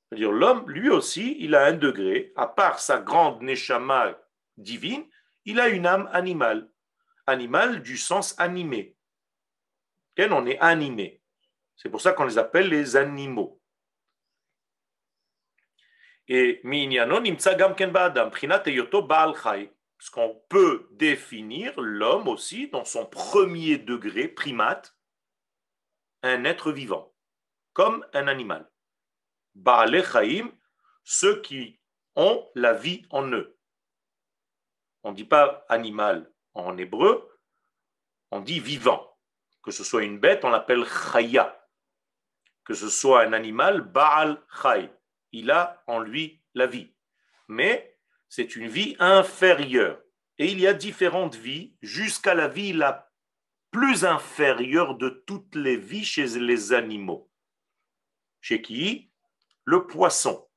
[0.09, 4.19] C'est-à-dire, l'homme, lui aussi, il a un degré, à part sa grande neshama
[4.57, 5.09] divine,
[5.45, 6.69] il a une âme animale.
[7.27, 8.97] Animale du sens animé.
[10.19, 11.23] On est animé.
[11.75, 13.61] C'est pour ça qu'on les appelle les animaux.
[16.29, 16.61] Et
[20.05, 24.97] parce qu'on peut définir l'homme aussi dans son premier degré primate,
[26.23, 27.15] un être vivant,
[27.73, 28.71] comme un animal.
[29.55, 30.51] Baale Chaim,
[31.05, 31.81] ceux qui
[32.17, 33.59] ont la vie en eux.
[35.05, 37.31] On ne dit pas animal en hébreu,
[38.31, 39.11] on dit vivant.
[39.63, 41.67] Que ce soit une bête, on l'appelle Chaya.
[42.65, 44.91] Que ce soit un animal, Baal Chai.
[45.35, 46.95] Il a en lui la vie.
[47.49, 50.01] Mais c'est une vie inférieure.
[50.39, 53.11] Et il y a différentes vies jusqu'à la vie la
[53.73, 57.29] plus inférieure de toutes les vies chez les animaux.
[58.41, 59.11] Chez qui?
[59.65, 60.49] Le poisson.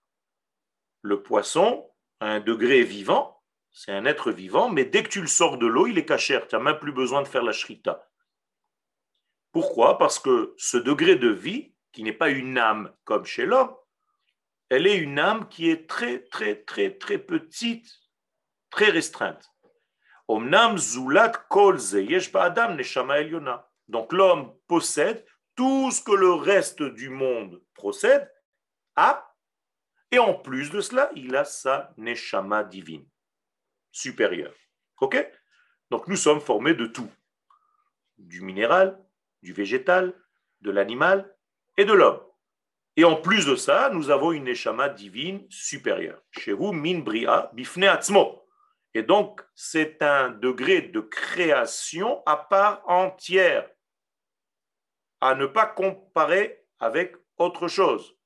[1.01, 5.27] Le poisson, à un degré vivant, c'est un être vivant, mais dès que tu le
[5.27, 6.47] sors de l'eau, il est cachère.
[6.47, 8.07] Tu n'as même plus besoin de faire la shrita.
[9.51, 9.97] Pourquoi?
[9.97, 13.75] Parce que ce degré de vie, qui n'est pas une âme comme chez l'homme,
[14.69, 17.87] elle est une âme qui est très, très, très, très petite,
[18.69, 19.51] très restreinte.
[20.27, 21.31] Omnam zulat
[22.33, 22.77] adam.
[23.87, 25.25] Donc l'homme possède
[25.55, 28.31] tout ce que le reste du monde procède,
[28.95, 29.33] a,
[30.11, 33.07] et en plus de cela, il a sa neshama divine
[33.91, 34.55] supérieure.
[34.99, 35.15] Ok?
[35.89, 37.11] Donc nous sommes formés de tout.
[38.17, 39.03] Du minéral,
[39.41, 40.13] du végétal,
[40.61, 41.35] de l'animal
[41.77, 42.21] et de l'homme.
[42.99, 46.19] Et en plus de ça, nous avons une neshama divine supérieure.
[46.31, 48.43] Chez vous, min bria bifne atzmo.
[48.95, 53.69] Et donc, c'est un degré de création à part entière,
[55.21, 58.17] à ne pas comparer avec autre chose.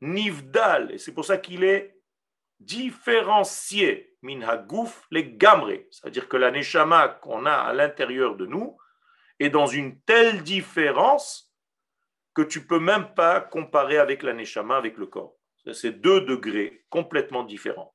[0.00, 1.96] Nivdal, et c'est pour ça qu'il est
[2.58, 8.76] différencié, min hagouf les gamre, c'est-à-dire que la neshama qu'on a à l'intérieur de nous
[9.38, 11.49] est dans une telle différence
[12.34, 15.36] que tu peux même pas comparer avec la neshama, avec le corps.
[15.72, 17.94] C'est deux degrés complètement différents.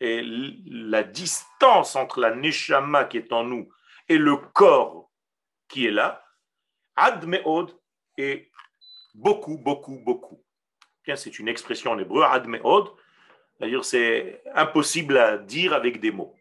[0.00, 3.68] Et la distance entre la neshama qui est en nous
[4.08, 5.10] et le corps
[5.68, 6.24] qui est là,
[6.96, 7.76] ad meod,
[8.16, 8.50] est
[9.14, 10.44] beaucoup, beaucoup, beaucoup.
[11.16, 12.90] C'est une expression en hébreu, ad meod,
[13.82, 16.34] c'est impossible à dire avec des mots.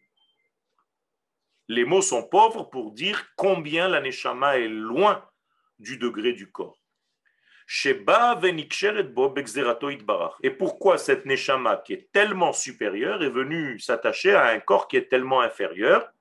[1.68, 5.26] Les mots sont pauvres pour dire combien la neshama est loin
[5.80, 6.78] du degré du corps.
[10.44, 14.98] Et pourquoi cette Neshama qui est tellement supérieure est venue s'attacher à un corps qui
[14.98, 16.12] est tellement inférieur?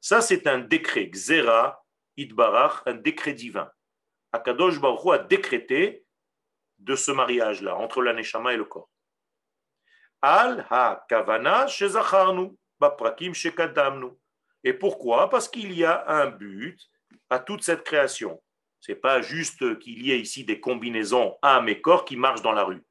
[0.00, 1.84] Ça, c'est un décret, Xera
[2.16, 3.70] Itbarach, un décret divin.
[4.32, 6.04] Akadosh Baruch a décrété
[6.78, 8.88] de ce mariage-là, entre la Neshama et le corps.
[10.22, 14.10] Al ha-kavana shezacharnu, baprakim shekadamnu.
[14.66, 15.30] Et pourquoi?
[15.30, 16.76] Parce qu'il y a un but
[17.30, 18.42] à toute cette création.
[18.80, 22.42] Ce n'est pas juste qu'il y ait ici des combinaisons âme et corps qui marchent
[22.42, 22.82] dans la rue.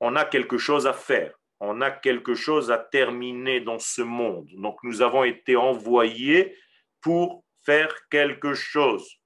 [0.00, 1.34] On a quelque chose à faire.
[1.60, 4.50] On a quelque chose à terminer dans ce monde.
[4.58, 6.54] Donc nous avons été envoyés
[7.00, 9.18] pour faire quelque chose.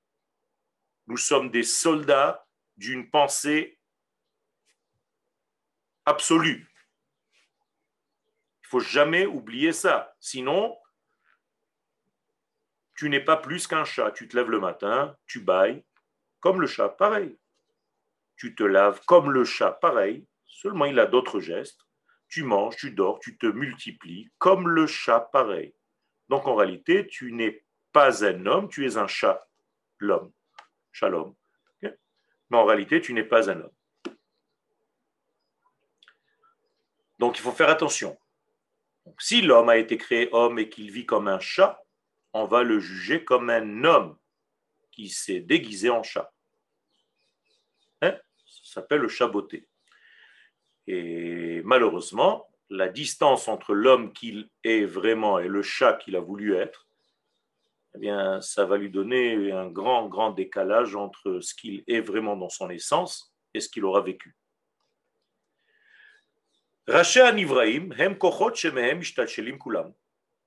[1.09, 3.77] Nous sommes des soldats d'une pensée
[6.07, 6.71] absolue.
[8.63, 10.15] Il faut jamais oublier ça.
[10.21, 10.80] Sinon,
[13.01, 14.11] tu n'es pas plus qu'un chat.
[14.11, 15.83] Tu te lèves le matin, tu bailles,
[16.39, 17.35] comme le chat, pareil.
[18.37, 21.81] Tu te laves comme le chat, pareil, seulement il a d'autres gestes.
[22.29, 25.75] Tu manges, tu dors, tu te multiplies, comme le chat, pareil.
[26.29, 29.49] Donc en réalité, tu n'es pas un homme, tu es un chat,
[29.99, 30.31] l'homme,
[30.93, 31.35] shalom.
[31.81, 34.17] Mais en réalité, tu n'es pas un homme.
[37.19, 38.19] Donc il faut faire attention.
[39.19, 41.83] si l'homme a été créé homme et qu'il vit comme un chat,
[42.33, 44.17] on va le juger comme un homme
[44.91, 46.33] qui s'est déguisé en chat.
[48.03, 48.17] Hein?
[48.47, 49.69] Ça s'appelle le chaboté.
[50.87, 56.55] Et malheureusement, la distance entre l'homme qu'il est vraiment et le chat qu'il a voulu
[56.55, 56.87] être,
[57.95, 62.37] eh bien, ça va lui donner un grand, grand décalage entre ce qu'il est vraiment
[62.37, 64.37] dans son essence et ce qu'il aura vécu.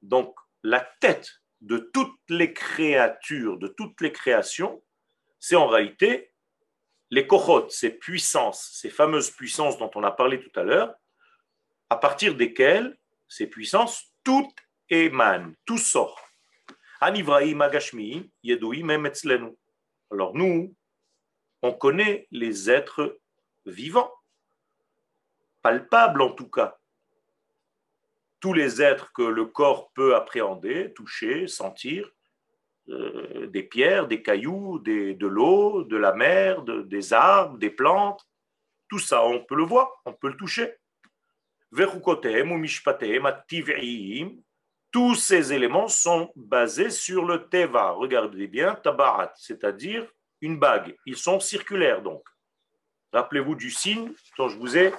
[0.01, 4.83] Donc, la tête de toutes les créatures, de toutes les créations,
[5.39, 6.33] c'est en réalité
[7.09, 10.93] les kochot, ces puissances, ces fameuses puissances dont on a parlé tout à l'heure,
[11.89, 12.97] à partir desquelles
[13.29, 14.57] ces puissances, toutes
[14.89, 16.19] émanent, tout sort.
[20.11, 20.75] Alors nous,
[21.61, 23.19] on connaît les êtres
[23.65, 24.13] vivants,
[25.61, 26.77] palpables en tout cas,
[28.43, 32.11] tous les êtres que le corps peut appréhender, toucher, sentir,
[32.89, 38.27] euh, des pierres, des cailloux, de l'eau, de la mer, des arbres, des plantes,
[38.89, 40.75] tout ça, on peut le voir, on peut le toucher.
[44.91, 47.91] Tous ces éléments sont basés sur le teva.
[47.91, 50.05] Regardez bien, tabarat, c'est-à-dire
[50.41, 50.97] une bague.
[51.05, 52.27] Ils sont circulaires donc.
[53.13, 54.93] Rappelez-vous du signe dont je vous ai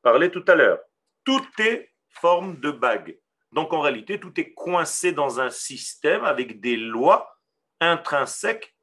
[0.00, 0.78] parlé tout à l'heure.
[1.24, 1.90] Tout est
[2.20, 3.18] forme de bague.
[3.52, 7.38] Donc en réalité, tout est coincé dans un système avec des lois
[7.80, 8.74] intrinsèques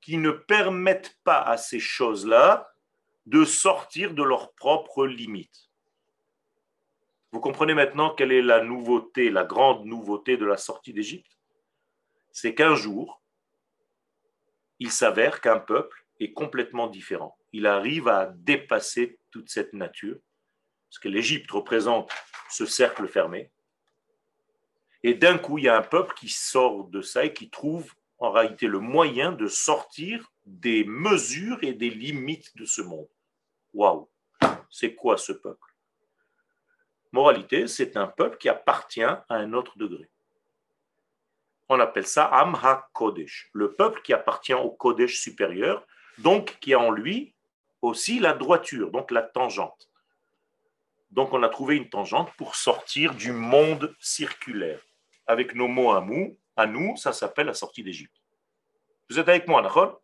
[0.00, 2.72] qui ne permettent pas à ces choses-là
[3.26, 5.68] de sortir de leurs propres limites.
[7.32, 11.38] Vous comprenez maintenant quelle est la nouveauté, la grande nouveauté de la sortie d'Égypte?
[12.32, 13.22] C'est qu'un jour,
[14.80, 17.38] il s'avère qu'un peuple est complètement différent.
[17.52, 20.18] Il arrive à dépasser toute cette nature
[20.90, 22.10] parce que l'Égypte représente
[22.50, 23.52] ce cercle fermé.
[25.04, 27.94] Et d'un coup, il y a un peuple qui sort de ça et qui trouve
[28.18, 33.08] en réalité le moyen de sortir des mesures et des limites de ce monde.
[33.72, 34.08] Waouh
[34.68, 35.64] C'est quoi ce peuple?
[37.12, 40.08] Moralité, c'est un peuple qui appartient à un autre degré.
[41.68, 45.86] On appelle ça Amha Kodesh, le peuple qui appartient au Kodesh supérieur,
[46.18, 47.32] donc qui a en lui
[47.80, 49.89] aussi la droiture, donc la tangente.
[51.10, 54.80] Donc on a trouvé une tangente pour sortir du monde circulaire.
[55.26, 58.14] Avec nos mots à nous, à nous ça s'appelle la sortie d'Égypte.
[59.08, 60.00] Vous êtes avec moi, d'accord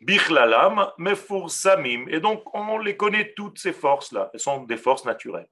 [0.00, 2.06] Bichlalam, Mefour Samim.
[2.08, 4.30] Et donc on les connaît toutes ces forces-là.
[4.32, 5.48] Elles sont des forces naturelles.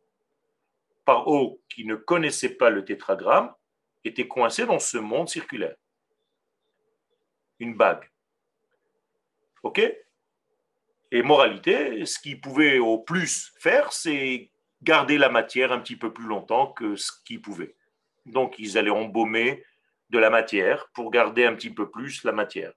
[1.04, 3.52] Paro, qui ne connaissait pas le tétragramme,
[4.04, 5.76] était coincé dans ce monde circulaire.
[7.58, 8.10] Une bague.
[9.62, 9.80] OK?
[11.14, 14.50] Et moralité, ce qu'il pouvait au plus faire, c'est
[14.82, 17.76] garder la matière un petit peu plus longtemps que ce qu'il pouvait.
[18.26, 19.64] Donc, ils allaient embaumer
[20.10, 22.72] de la matière pour garder un petit peu plus la matière.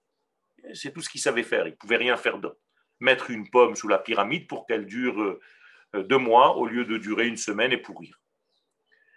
[0.75, 1.65] C'est tout ce qu'ils savaient faire.
[1.65, 2.59] Ils ne pouvaient rien faire d'autre.
[2.99, 6.99] Mettre une pomme sous la pyramide pour qu'elle dure euh, deux mois au lieu de
[6.99, 8.19] durer une semaine et pourrir.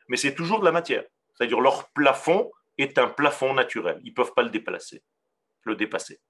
[0.08, 1.04] Mais c'est toujours de la matière.
[1.34, 4.00] C'est-à-dire leur plafond est un plafond naturel.
[4.02, 5.02] Ils ne peuvent pas le déplacer,
[5.64, 6.22] le dépasser.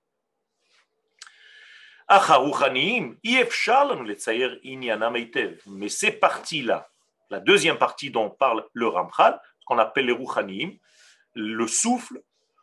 [5.67, 6.91] Mais ces parties-là,
[7.31, 10.77] la deuxième partie dont parle le Ramchal, qu'on appelle les Rouchanim,
[11.35, 12.21] le souffle,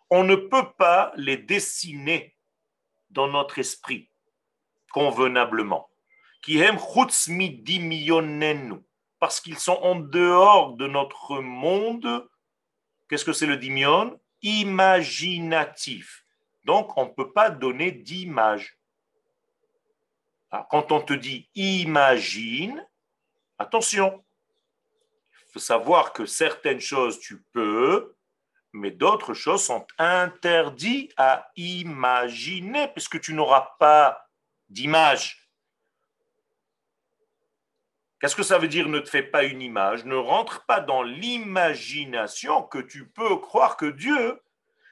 [0.09, 2.35] on ne peut pas les dessiner
[3.09, 4.09] dans notre esprit
[4.91, 5.89] convenablement.
[9.19, 12.29] Parce qu'ils sont en dehors de notre monde.
[13.09, 16.25] Qu'est-ce que c'est le dimion Imaginatif.
[16.63, 18.76] Donc, on ne peut pas donner d'image.
[20.51, 22.85] Ah, quand on te dit imagine,
[23.57, 24.23] attention,
[25.47, 28.15] il faut savoir que certaines choses tu peux,
[28.73, 34.29] mais d'autres choses sont interdites à imaginer, puisque tu n'auras pas
[34.69, 35.49] d'image.
[38.19, 40.05] Qu'est-ce que ça veut dire ne te fais pas une image?
[40.05, 44.41] Ne rentre pas dans l'imagination que tu peux croire que Dieu,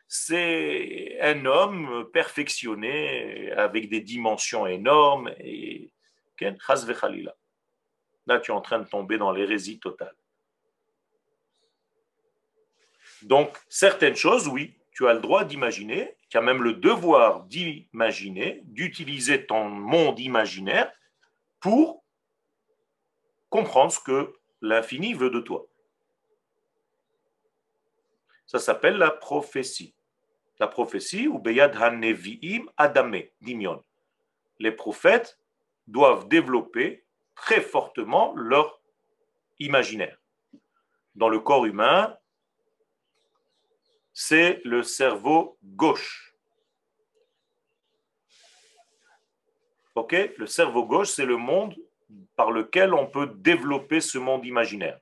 [0.08, 5.92] c'est un homme perfectionné avec des dimensions énormes et
[8.28, 10.16] Là, tu es en train de tomber dans l'hérésie totale.
[13.22, 18.62] Donc, certaines choses, oui, tu as le droit d'imaginer, tu as même le devoir d'imaginer,
[18.66, 20.92] d'utiliser ton monde imaginaire
[21.60, 22.04] pour
[23.50, 25.66] comprendre ce que l'infini veut de toi.
[28.46, 29.96] Ça s'appelle la prophétie.
[30.60, 33.84] La prophétie, ou Beyad HaNevi'im Adame, Dimion.
[34.60, 35.40] Les prophètes
[35.88, 38.82] doivent développer très fortement leur
[39.60, 40.18] imaginaire.
[41.16, 42.18] Dans le corps humain,
[44.14, 46.36] c'est le cerveau gauche.
[49.96, 50.14] Ok?
[50.38, 51.76] Le cerveau gauche, c'est le monde
[52.36, 55.00] par lequel on peut développer ce monde imaginaire.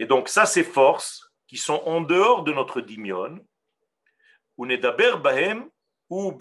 [0.00, 3.38] Et donc, ça, ces forces qui sont en dehors de notre dimion,
[4.56, 5.68] bahem
[6.08, 6.32] ou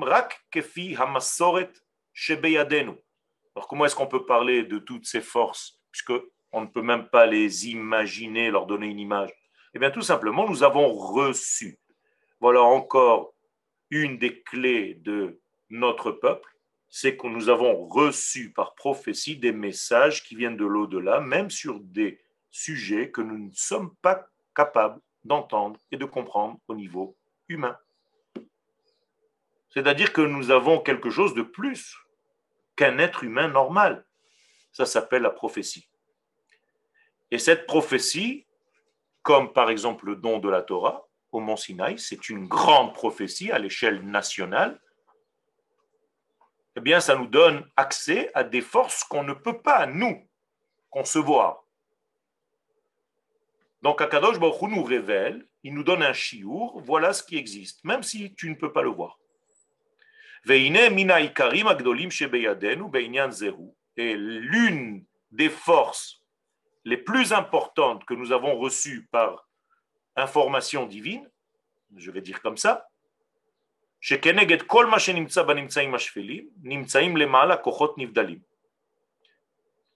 [0.00, 1.72] rak kefi hamasoret
[3.54, 6.14] Alors, comment est-ce qu'on peut parler de toutes ces forces, puisque
[6.52, 9.30] on ne peut même pas les imaginer, leur donner une image?
[9.74, 11.78] Eh bien, tout simplement, nous avons reçu.
[12.40, 13.34] Voilà encore
[13.90, 15.38] une des clés de
[15.68, 16.55] notre peuple,
[16.88, 21.80] c'est que nous avons reçu par prophétie des messages qui viennent de l'au-delà, même sur
[21.80, 22.20] des
[22.50, 27.16] sujets que nous ne sommes pas capables d'entendre et de comprendre au niveau
[27.48, 27.76] humain.
[29.70, 31.96] C'est-à-dire que nous avons quelque chose de plus
[32.76, 34.06] qu'un être humain normal.
[34.72, 35.88] Ça s'appelle la prophétie.
[37.30, 38.46] Et cette prophétie,
[39.22, 43.50] comme par exemple le don de la Torah au mont Sinaï, c'est une grande prophétie
[43.50, 44.80] à l'échelle nationale,
[46.76, 50.28] eh bien, ça nous donne accès à des forces qu'on ne peut pas, nous,
[50.90, 51.64] concevoir.
[53.80, 58.02] Donc, Akadosh Baruch nous révèle, il nous donne un chiour, voilà ce qui existe, même
[58.02, 59.18] si tu ne peux pas le voir.
[63.96, 66.22] Et l'une des forces
[66.84, 69.48] les plus importantes que nous avons reçues par
[70.14, 71.28] information divine,
[71.96, 72.86] je vais dire comme ça,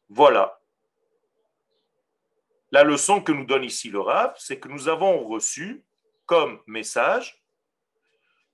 [0.08, 0.60] voilà.
[2.72, 5.84] La leçon que nous donne ici le Rav, c'est que nous avons reçu
[6.26, 7.40] comme message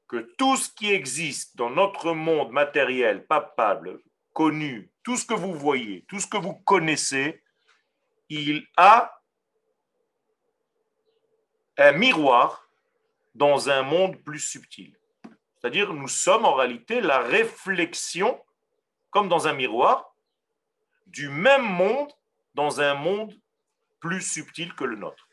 [0.09, 4.03] que tout ce qui existe dans notre monde matériel, palpable,
[4.35, 7.43] connu, tout ce que vous voyez, tout ce que vous connaissez,
[8.29, 9.23] il a
[11.79, 12.69] un miroir
[13.35, 14.95] dans un monde plus subtil.
[15.67, 18.41] C'est-à-dire, nous sommes en réalité la réflexion,
[19.11, 20.15] comme dans un miroir,
[21.07, 22.13] du même monde
[22.55, 23.35] dans un monde
[23.99, 25.29] plus subtil que le nôtre.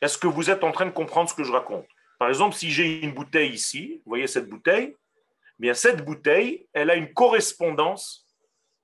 [0.00, 1.86] Est-ce que vous êtes en train de comprendre ce que je raconte?
[2.18, 6.66] Par exemple, si j'ai une bouteille ici, vous voyez cette bouteille, eh bien cette bouteille,
[6.72, 8.26] elle a une correspondance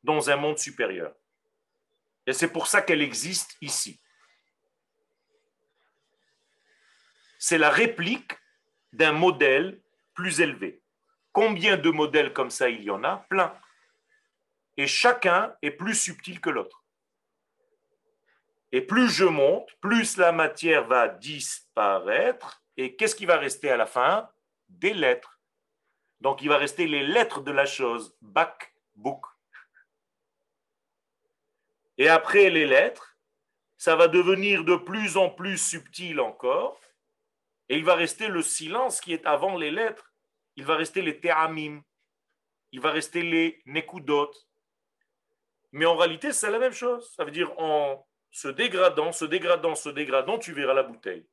[0.03, 1.15] dans un monde supérieur.
[2.27, 3.99] Et c'est pour ça qu'elle existe ici.
[7.39, 8.33] C'est la réplique
[8.93, 9.81] d'un modèle
[10.15, 10.83] plus élevé.
[11.33, 13.19] Combien de modèles comme ça il y en a?
[13.29, 13.55] Plein.
[14.77, 16.85] Et chacun est plus subtil que l'autre.
[18.73, 22.63] Et plus je monte, plus la matière va disparaître.
[22.77, 24.31] Et qu'est-ce qui va rester à la fin?
[24.69, 25.41] Des lettres.
[26.21, 28.17] Donc il va rester les lettres de la chose.
[28.21, 29.25] Back, book.
[31.97, 33.17] Et après les lettres,
[33.77, 36.81] ça va devenir de plus en plus subtil encore.
[37.69, 40.13] Et il va rester le silence qui est avant les lettres.
[40.57, 41.83] Il va rester les te'amim.
[42.73, 44.33] Il va rester les nekudot.
[45.73, 47.13] Mais en réalité, c'est la même chose.
[47.15, 51.27] Ça veut dire en se dégradant, se dégradant, se dégradant, tu verras la bouteille.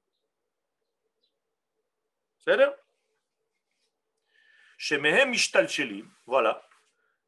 [2.39, 2.73] C'est-à-dire
[4.77, 5.67] Chez Mehem Ishtal
[6.25, 6.67] voilà.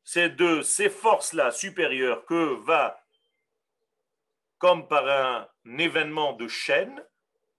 [0.04, 3.04] C'est de ces forces-là supérieures que va,
[4.58, 7.04] comme par un événement de chaîne,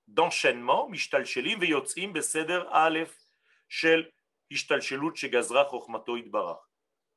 [0.09, 3.14] d'enchaînement, Veyotzim, Beseder Aleph,
[3.68, 4.11] Shel
[4.50, 6.61] Ishtal Shelut, Shegazra, Chochmato, Idbarach.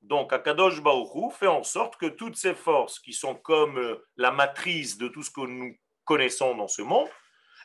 [0.02, 4.32] Donc, Akadosh Baruchou fait en sorte que toutes ces forces qui sont comme euh, la
[4.32, 7.08] matrice de tout ce que nous connaissons dans ce monde,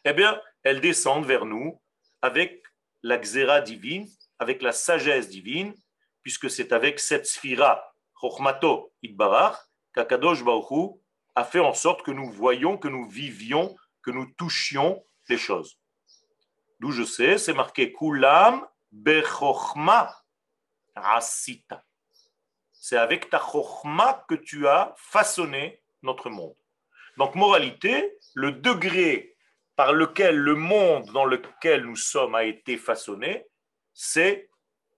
[0.05, 1.81] eh bien, elles descendent vers nous
[2.22, 2.62] avec
[3.03, 4.07] la xéra divine,
[4.39, 5.74] avec la sagesse divine,
[6.22, 7.83] puisque c'est avec cette sphira,
[8.20, 9.57] Chochmato Idbarach,
[9.95, 11.01] qu'Akadosh Baruchou
[11.35, 15.79] a fait en sorte que nous voyions, que nous vivions, que nous touchions les choses.
[16.81, 20.14] D'où je sais, c'est marqué Kulam Bechochma
[20.95, 21.85] Asita.
[22.72, 26.57] C'est avec ta chokhma que tu as façonné notre monde.
[27.16, 29.37] Donc, moralité, le degré
[29.74, 33.47] par lequel le monde dans lequel nous sommes a été façonné,
[33.93, 34.49] c'est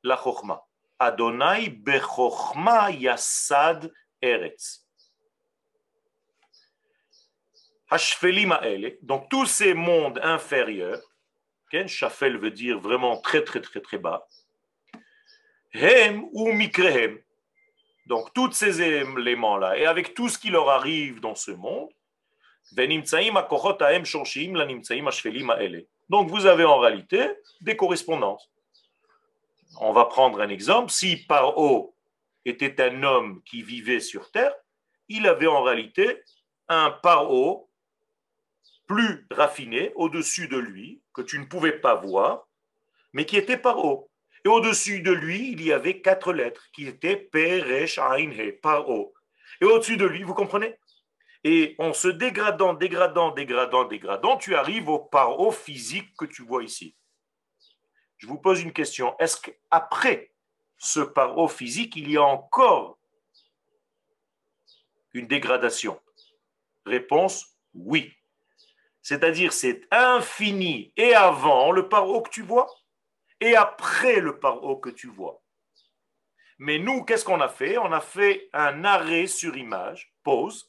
[0.02, 0.64] la chokhma.
[0.98, 4.87] Adonai bechokhma yasad eretz.
[9.02, 11.00] Donc, tous ces mondes inférieurs,
[11.86, 14.26] Shafel veut dire vraiment très, très, très, très bas,
[15.74, 17.18] Hem ou mikrehem,
[18.06, 21.90] donc, tous ces éléments-là, et avec tout ce qui leur arrive dans ce monde,
[26.10, 27.30] donc, vous avez en réalité
[27.60, 28.50] des correspondances.
[29.80, 30.90] On va prendre un exemple.
[30.90, 31.94] Si Paro
[32.44, 34.54] était un homme qui vivait sur terre,
[35.08, 36.22] il avait en réalité
[36.68, 37.67] un Paro
[38.88, 42.48] plus raffiné au-dessus de lui, que tu ne pouvais pas voir,
[43.12, 44.10] mais qui était Paro.
[44.44, 49.14] Et au-dessus de lui, il y avait quatre lettres qui étaient Peresh He, Paro.
[49.60, 50.76] Et au-dessus de lui, vous comprenez?
[51.44, 56.64] Et en se dégradant, dégradant, dégradant, dégradant, tu arrives au Paro physique que tu vois
[56.64, 56.96] ici.
[58.16, 59.16] Je vous pose une question.
[59.18, 60.32] Est-ce qu'après
[60.78, 62.98] ce Paro physique, il y a encore
[65.12, 66.00] une dégradation?
[66.86, 68.12] Réponse oui.
[69.08, 72.66] C'est-à-dire c'est infini et avant le paro que tu vois
[73.40, 75.42] et après le paro que tu vois.
[76.58, 77.78] Mais nous, qu'est-ce qu'on a fait?
[77.78, 80.68] On a fait un arrêt sur image, pause,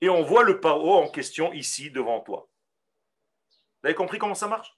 [0.00, 2.48] et on voit le paro en question ici devant toi.
[3.82, 4.74] Vous avez compris comment ça marche?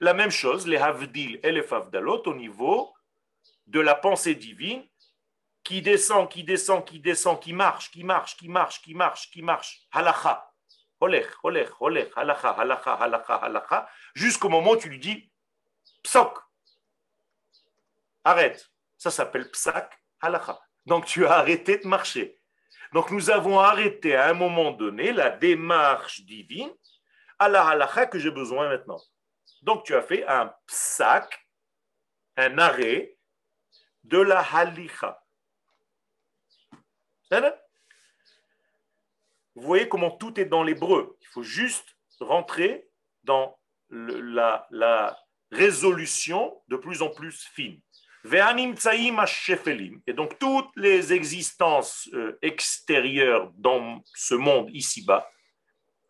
[0.00, 2.92] La même chose, les havdil et les favdalot au niveau
[3.68, 4.86] de la pensée divine
[5.64, 9.42] qui descend, qui descend, qui descend, qui marche, qui marche, qui marche, qui marche, qui
[9.42, 10.52] marche, halacha,
[14.14, 15.32] jusqu'au moment où tu lui dis
[16.02, 16.38] psok.
[18.24, 18.70] Arrête.
[18.96, 20.60] Ça s'appelle psak halacha.
[20.86, 22.38] Donc tu as arrêté de marcher.
[22.92, 26.72] Donc nous avons arrêté à un moment donné la démarche divine
[27.38, 29.00] à la halacha que j'ai besoin maintenant.
[29.62, 31.48] Donc tu as fait un psak,
[32.36, 33.16] un arrêt
[34.04, 35.21] de la halicha.
[39.54, 41.16] Vous voyez comment tout est dans l'hébreu.
[41.20, 42.88] Il faut juste rentrer
[43.24, 43.58] dans
[43.90, 45.18] la,
[45.50, 47.78] résolution de plus en plus fine.
[48.24, 55.30] Et donc toutes les existences euh, extérieures dans ce monde ici-bas,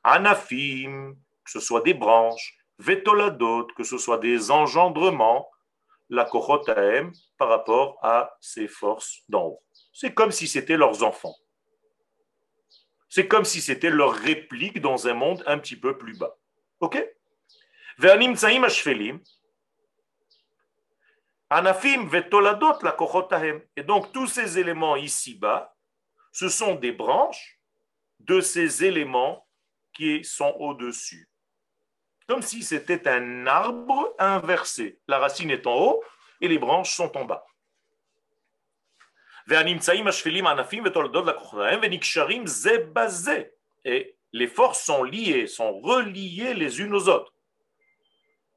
[0.04, 5.50] anafim, que ce soit des branches, vetoladot, que ce soit des engendrements,
[6.08, 9.62] la kochotaem, par rapport à ces forces d'en haut.
[9.92, 11.36] C'est comme si c'était leurs enfants.
[13.08, 16.34] C'est comme si c'était leur réplique dans un monde un petit peu plus bas.
[16.80, 17.04] Ok?
[21.50, 23.60] Anafim la.
[23.76, 25.76] Et donc tous ces éléments ici-bas,
[26.32, 27.60] ce sont des branches
[28.20, 29.46] de ces éléments
[29.92, 31.28] qui sont au-dessus.
[32.26, 35.00] Comme si c'était un arbre inversé.
[35.06, 36.02] La racine est en haut
[36.40, 37.44] et les branches sont en bas.
[43.84, 47.34] Et les forces sont liées, sont reliées les unes aux autres.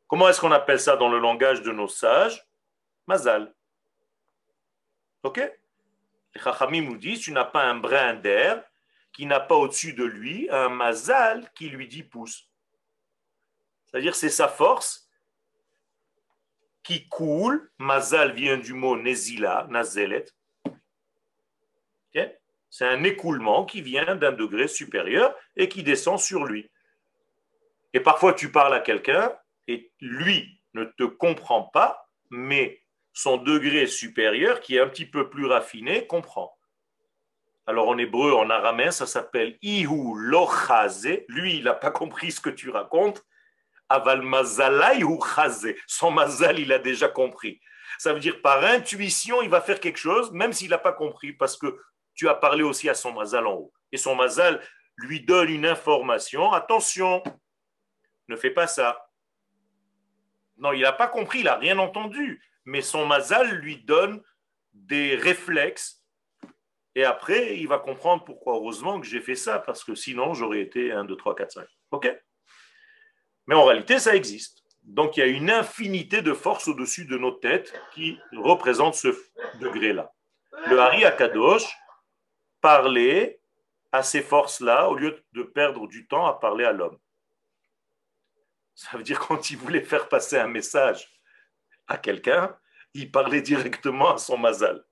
[0.08, 2.46] Comment est-ce qu'on appelle ça dans le langage de nos sages?
[3.08, 3.54] Mazal.
[5.24, 5.38] Ok?
[5.38, 8.64] Les Chachamim nous disent tu n'as pas un brin d'air
[9.14, 12.50] qui n'a pas au-dessus de lui un mazal qui lui dit pousse.
[13.86, 15.10] C'est-à-dire c'est sa force
[16.84, 17.72] qui coule.
[17.78, 20.26] Mazal vient du mot nezila, nazelet.
[22.78, 26.70] C'est un écoulement qui vient d'un degré supérieur et qui descend sur lui.
[27.94, 29.34] Et parfois tu parles à quelqu'un
[29.70, 32.82] et lui ne te comprend pas, mais
[33.14, 36.54] son degré supérieur, qui est un petit peu plus raffiné, comprend.
[37.66, 41.08] Alors en hébreu, en araméen, ça s'appelle Ihu lochaze.
[41.30, 43.24] Lui, il n'a pas compris ce que tu racontes.
[43.88, 45.18] Aval mazalai ou
[45.88, 47.62] Son mazal, il a déjà compris.
[48.00, 51.32] Ça veut dire par intuition, il va faire quelque chose, même s'il n'a pas compris,
[51.32, 51.80] parce que
[52.16, 53.74] tu as parlé aussi à son mazal en haut.
[53.92, 54.62] Et son mazal
[54.98, 56.52] lui donne une information.
[56.52, 57.22] Attention,
[58.28, 59.08] ne fais pas ça.
[60.58, 62.42] Non, il n'a pas compris, il n'a rien entendu.
[62.66, 64.24] Mais son mazal lui donne
[64.74, 66.06] des réflexes
[66.96, 70.62] et après, il va comprendre pourquoi, heureusement, que j'ai fait ça, parce que sinon, j'aurais
[70.62, 71.68] été 1, 2, 3, 4, 5.
[71.92, 72.10] OK?
[73.48, 74.64] Mais en réalité, ça existe.
[74.84, 79.10] Donc, il y a une infinité de forces au-dessus de nos têtes qui représentent ce
[79.60, 80.14] degré-là.
[80.68, 81.66] Le Hari Akadosh
[82.66, 83.40] parlait
[83.92, 86.98] à ces forces-là au lieu de perdre du temps à parler à l'homme.
[88.74, 91.08] Ça veut dire quand il voulait faire passer un message
[91.86, 92.58] à quelqu'un,
[92.96, 94.84] il parlait directement à son mazal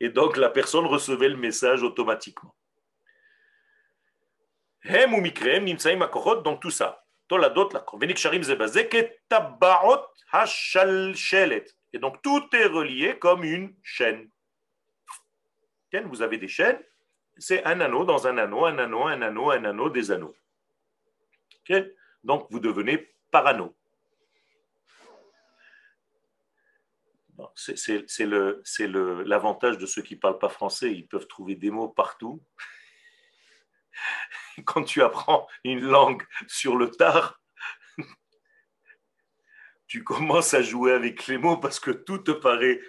[0.00, 2.56] et donc la personne recevait le message automatiquement.
[6.42, 7.04] Donc tout ça.
[11.92, 14.30] Et donc tout est relié comme une chaîne.
[16.00, 16.80] Vous avez des chaînes,
[17.36, 20.34] c'est un anneau dans un anneau, un anneau, un anneau, un anneau, des anneaux.
[22.24, 23.76] Donc vous devenez parano.
[27.54, 28.26] C'est
[29.24, 30.92] l'avantage de ceux qui ne parlent pas français.
[30.92, 32.42] Ils peuvent trouver des mots partout.
[34.64, 37.40] Quand tu apprends une langue sur le tard,
[39.86, 42.80] tu commences à jouer avec les mots parce que tout te paraît.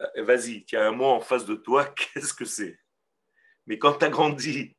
[0.00, 1.84] Euh, vas-y, tu as un mot en face de toi,
[2.14, 2.78] qu'est-ce que c'est?
[3.66, 4.76] Mais quand tu as grandi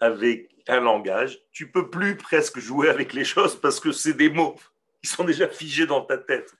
[0.00, 4.30] avec un langage, tu peux plus presque jouer avec les choses parce que c'est des
[4.30, 4.56] mots.
[5.02, 6.54] Ils sont déjà figés dans ta tête.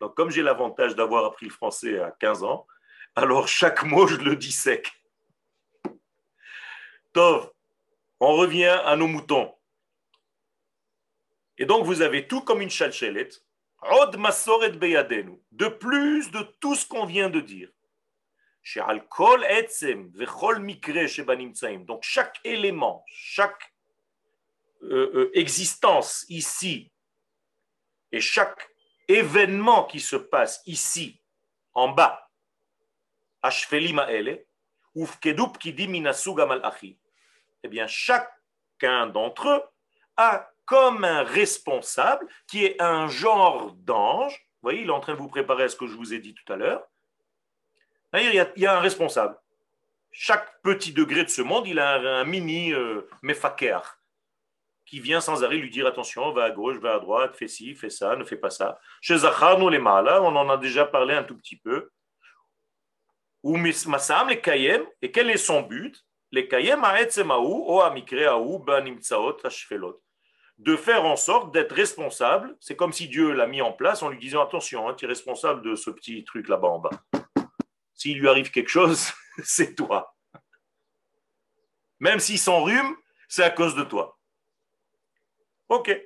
[0.00, 2.66] Donc, comme j'ai l'avantage d'avoir appris le français à 15 ans,
[3.14, 4.92] alors chaque mot, je le dis sec.
[7.12, 7.50] Tov,
[8.20, 9.54] on revient à nos moutons.
[11.56, 13.44] Et donc, vous avez tout comme une chalchelette.
[13.80, 15.40] Od masoret beyadenu.
[15.52, 17.70] De plus de tout ce qu'on vient de dire.
[21.86, 23.72] Donc, chaque élément, chaque
[24.82, 26.92] euh, euh, existence ici
[28.12, 28.68] et chaque
[29.06, 31.20] événement qui se passe ici,
[31.72, 32.28] en bas,
[37.62, 39.62] eh bien, chacun d'entre eux
[40.16, 44.34] a comme un responsable qui est un genre d'ange.
[44.34, 46.18] Vous voyez, il est en train de vous préparer à ce que je vous ai
[46.18, 46.86] dit tout à l'heure.
[48.12, 49.36] Il y, a, il y a un responsable.
[50.12, 53.08] Chaque petit degré de ce monde, il a un, mini euh,
[54.84, 57.74] qui vient sans arrêt lui dire attention, va à gauche, va à droite, fais ci,
[57.74, 58.78] fais ça, ne fais pas ça.
[59.00, 61.90] Chez Zachar, les Mala, on en a déjà parlé un tout petit peu.
[63.42, 66.04] Ou Masam, les Kayem, et quel est son but?
[66.30, 70.02] Les Kayem, o Amikreaou, Banimtsaot, Ashfelot.
[70.58, 74.08] De faire en sorte d'être responsable, c'est comme si Dieu l'a mis en place en
[74.08, 76.90] lui disant attention, hein, tu es responsable de ce petit truc là-bas en bas.
[77.94, 79.12] S'il lui arrive quelque chose,
[79.44, 80.16] c'est toi.
[82.00, 82.96] Même s'il s'enrhume,
[83.28, 84.18] c'est à cause de toi.
[85.68, 85.96] Ok.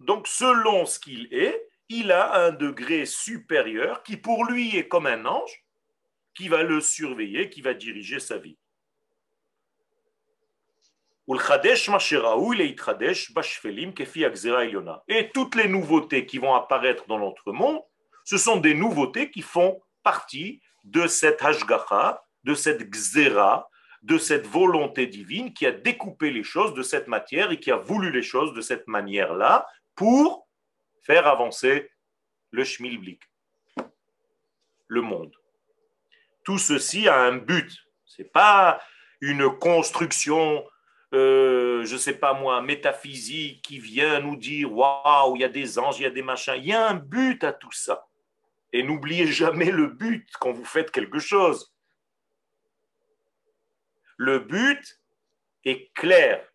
[0.00, 5.06] Donc, selon ce qu'il est, il a un degré supérieur qui, pour lui, est comme
[5.06, 5.64] un ange,
[6.34, 8.58] qui va le surveiller, qui va diriger sa vie.
[11.28, 11.34] Et
[15.32, 17.80] toutes les nouveautés qui vont apparaître dans notre monde,
[18.24, 23.68] ce sont des nouveautés qui font partie de cette hashgacha, de cette gzera,
[24.02, 27.76] de cette volonté divine qui a découpé les choses de cette matière et qui a
[27.76, 30.48] voulu les choses de cette manière-là pour
[31.02, 31.88] faire avancer
[32.50, 33.22] le schmilblick,
[34.88, 35.32] le monde.
[36.44, 37.72] Tout ceci a un but.
[38.04, 38.80] Ce n'est pas
[39.20, 40.64] une construction,
[41.14, 45.48] euh, je ne sais pas moi, métaphysique qui vient nous dire waouh, il y a
[45.48, 46.54] des anges, il y a des machins.
[46.56, 48.06] Il y a un but à tout ça.
[48.72, 51.74] Et n'oubliez jamais le but quand vous faites quelque chose.
[54.16, 55.00] Le but
[55.64, 56.46] est clair.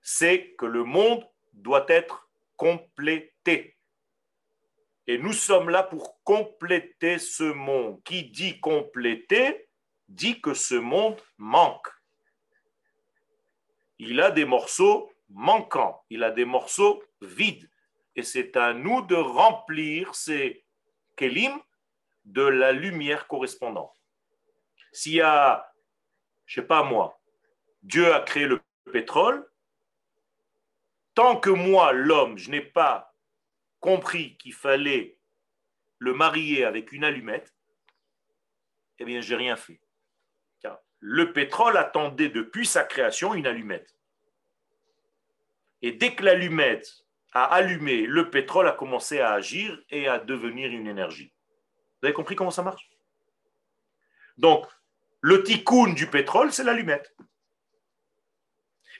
[0.00, 3.76] C'est que le monde doit être complété.
[5.06, 8.02] Et nous sommes là pour compléter ce monde.
[8.02, 9.68] Qui dit compléter
[10.08, 11.88] dit que ce monde manque.
[13.98, 17.70] Il a des morceaux manquants, il a des morceaux vides.
[18.14, 20.64] Et c'est à nous de remplir ces
[21.16, 21.60] kelim
[22.24, 23.94] de la lumière correspondante.
[24.92, 25.72] S'il y a,
[26.46, 27.20] je sais pas moi,
[27.82, 28.60] Dieu a créé le
[28.92, 29.48] pétrole,
[31.14, 33.14] tant que moi, l'homme, je n'ai pas
[33.80, 35.18] compris qu'il fallait
[35.98, 37.54] le marier avec une allumette,
[38.98, 39.80] eh bien, j'ai rien fait.
[41.08, 43.96] Le pétrole attendait depuis sa création une allumette.
[45.80, 50.68] Et dès que l'allumette a allumé, le pétrole a commencé à agir et à devenir
[50.68, 51.32] une énergie.
[52.02, 52.90] Vous avez compris comment ça marche?
[54.36, 54.66] Donc,
[55.20, 57.14] le tikkun du pétrole, c'est l'allumette.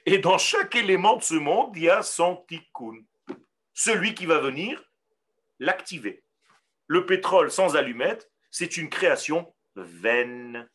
[0.05, 3.05] Et dans chaque élément de ce monde, il y a son tikkun.
[3.75, 4.81] Celui qui va venir
[5.59, 6.23] l'activer.
[6.87, 10.71] Le pétrole sans allumette, c'est une création vaine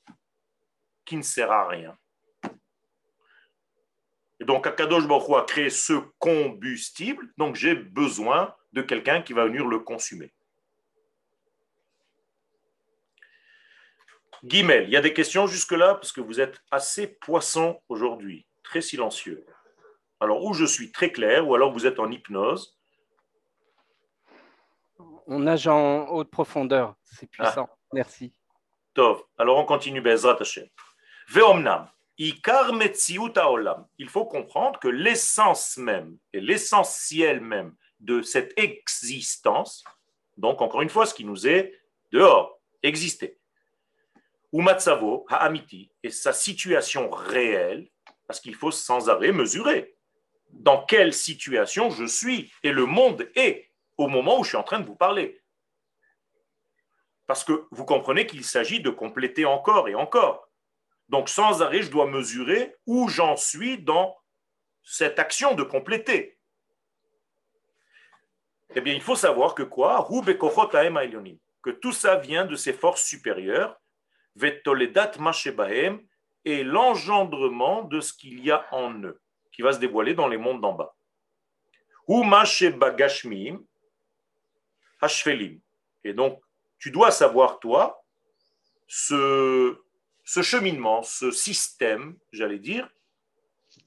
[1.05, 1.97] qui ne sert à rien.
[4.39, 9.45] Et donc, Akadosh Baruch a créé ce combustible, donc j'ai besoin de quelqu'un qui va
[9.45, 10.33] venir le consumer.
[14.43, 18.81] Guimel, il y a des questions jusque-là parce que vous êtes assez poisson aujourd'hui, très
[18.81, 19.45] silencieux.
[20.19, 22.75] Alors, ou je suis très clair, ou alors vous êtes en hypnose.
[25.27, 27.69] On nage en haute profondeur, c'est puissant.
[27.93, 28.33] Merci.
[28.95, 29.23] Tov.
[29.37, 30.67] Alors, on continue, Bezrat Hashem.
[31.32, 33.88] Veomnam, Ikar Metziut Haolam.
[33.97, 39.86] Il faut comprendre que l'essence même et l'essentiel même de cette existence,
[40.36, 41.79] donc encore une fois, ce qui nous est
[42.11, 43.39] dehors, exister,
[44.51, 47.88] Umatsavo, Ha'amiti, et sa situation réelle,
[48.27, 49.95] parce qu'il faut sans arrêt mesurer
[50.49, 54.63] dans quelle situation je suis et le monde est au moment où je suis en
[54.63, 55.41] train de vous parler.
[57.25, 60.50] Parce que vous comprenez qu'il s'agit de compléter encore et encore.
[61.12, 64.18] Donc sans arrêt, je dois mesurer où j'en suis dans
[64.82, 66.39] cette action de compléter.
[68.74, 70.07] Eh bien, il faut savoir que quoi?
[71.64, 73.78] Que tout ça vient de ces forces supérieures,
[74.38, 75.12] vetoledat
[76.45, 80.38] et l'engendrement de ce qu'il y a en eux, qui va se dévoiler dans les
[80.38, 80.95] mondes d'en bas.
[82.07, 82.24] Ou.
[86.03, 86.41] Et donc,
[86.80, 88.01] tu dois savoir, toi,
[88.88, 89.78] ce,
[90.32, 92.89] ce cheminement, ce système, j'allais dire,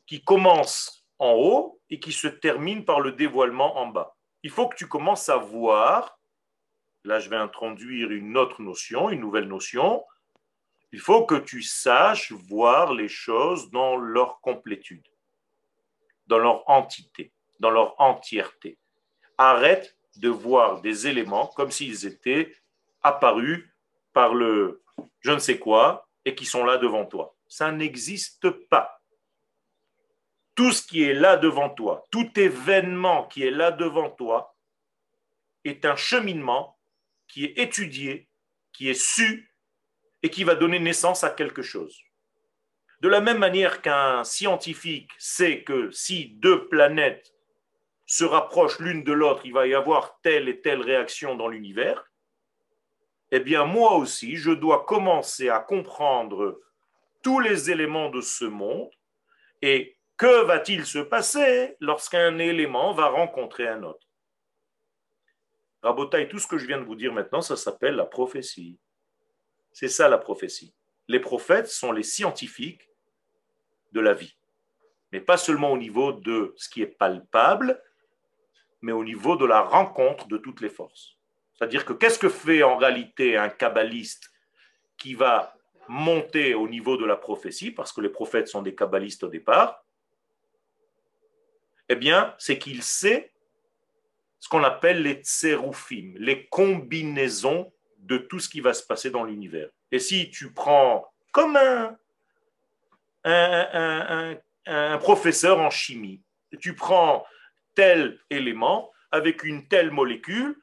[0.07, 4.15] qui commence en haut et qui se termine par le dévoilement en bas.
[4.43, 6.19] Il faut que tu commences à voir,
[7.03, 10.05] là je vais introduire une autre notion, une nouvelle notion,
[10.93, 15.09] il faut que tu saches voir les choses dans leur complétude,
[16.27, 18.77] dans leur entité, dans leur entièreté.
[19.39, 22.55] Arrête de voir des éléments comme s'ils étaient
[23.03, 23.67] apparus
[24.13, 24.83] par le
[25.21, 27.37] je ne sais quoi et qui sont là devant toi.
[27.49, 29.01] Ça n'existe pas.
[30.55, 34.57] Tout ce qui est là devant toi, tout événement qui est là devant toi,
[35.65, 36.79] est un cheminement
[37.27, 38.29] qui est étudié,
[38.73, 39.53] qui est su
[40.23, 42.01] et qui va donner naissance à quelque chose.
[43.01, 47.35] De la même manière qu'un scientifique sait que si deux planètes
[48.07, 52.11] se rapprochent l'une de l'autre, il va y avoir telle et telle réaction dans l'univers,
[53.37, 56.61] eh bien moi aussi, je dois commencer à comprendre
[57.21, 58.93] tous les éléments de ce monde
[59.61, 64.07] et que va-t-il se passer lorsqu'un élément va rencontrer un autre?
[65.83, 68.79] Rabotaille, tout ce que je viens de vous dire maintenant, ça s'appelle la prophétie.
[69.73, 70.73] C'est ça la prophétie.
[71.09, 72.89] Les prophètes sont les scientifiques
[73.91, 74.37] de la vie.
[75.11, 77.83] Mais pas seulement au niveau de ce qui est palpable,
[78.81, 81.19] mais au niveau de la rencontre de toutes les forces.
[81.65, 84.31] C'est-à-dire que qu'est-ce que fait en réalité un kabbaliste
[84.99, 85.57] qui va
[85.89, 89.83] monter au niveau de la prophétie, parce que les prophètes sont des kabbalistes au départ,
[91.89, 93.33] eh bien, c'est qu'il sait
[94.41, 99.25] ce qu'on appelle les tseroufim, les combinaisons de tout ce qui va se passer dans
[99.25, 99.71] l'univers.
[99.91, 101.97] Et si tu prends comme un,
[103.25, 104.37] un,
[104.67, 106.21] un professeur en chimie,
[106.61, 107.25] tu prends
[107.75, 110.61] tel élément avec une telle molécule,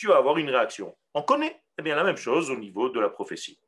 [0.00, 0.96] tu vas avoir une réaction.
[1.12, 3.60] On connaît eh bien la même chose au niveau de la prophétie.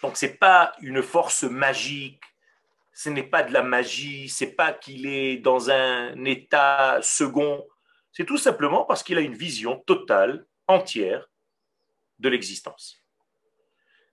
[0.00, 2.22] Donc ce n'est pas une force magique,
[2.94, 7.68] ce n'est pas de la magie, c'est pas qu'il est dans un état second,
[8.10, 11.28] c'est tout simplement parce qu'il a une vision totale, entière
[12.20, 13.04] de l'existence.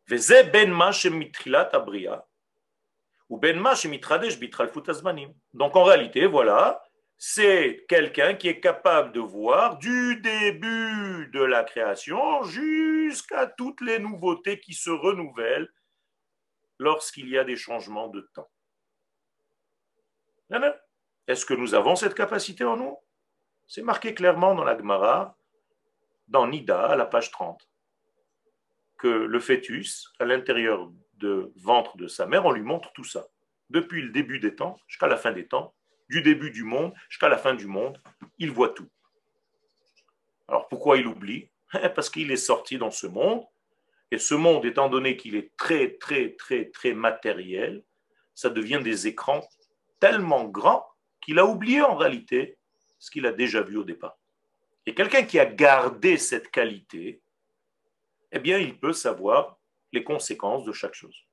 [0.10, 0.20] Ben
[5.54, 6.84] Donc en réalité, voilà,
[7.18, 13.98] c'est quelqu'un qui est capable de voir du début de la création jusqu'à toutes les
[13.98, 15.70] nouveautés qui se renouvellent
[16.78, 18.50] lorsqu'il y a des changements de temps.
[21.28, 22.98] Est-ce que nous avons cette capacité en nous?
[23.66, 25.38] C'est marqué clairement dans la Gemara,
[26.28, 27.68] dans Nida, à la page 30,
[28.98, 33.28] que le fœtus, à l'intérieur de ventre de sa mère, on lui montre tout ça.
[33.70, 35.76] Depuis le début des temps jusqu'à la fin des temps,
[36.10, 38.02] du début du monde jusqu'à la fin du monde,
[38.38, 38.90] il voit tout.
[40.48, 41.50] Alors pourquoi il oublie?
[41.96, 43.44] Parce qu'il est sorti dans ce monde,
[44.10, 47.84] et ce monde, étant donné qu'il est très, très, très, très matériel,
[48.34, 49.46] ça devient des écrans
[50.00, 50.88] tellement grands
[51.22, 52.58] qu'il a oublié en réalité
[53.00, 54.18] ce qu'il a déjà vu au départ.
[54.86, 57.22] Et quelqu'un qui a gardé cette qualité,
[58.32, 59.58] eh bien, il peut savoir
[59.92, 61.26] les conséquences de chaque chose.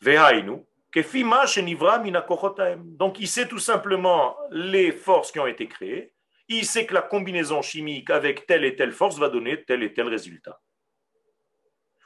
[0.00, 0.64] Vehainu,
[0.94, 6.14] donc il sait tout simplement les forces qui ont été créées,
[6.48, 9.92] il sait que la combinaison chimique avec telle et telle force va donner tel et
[9.92, 10.60] tel résultat.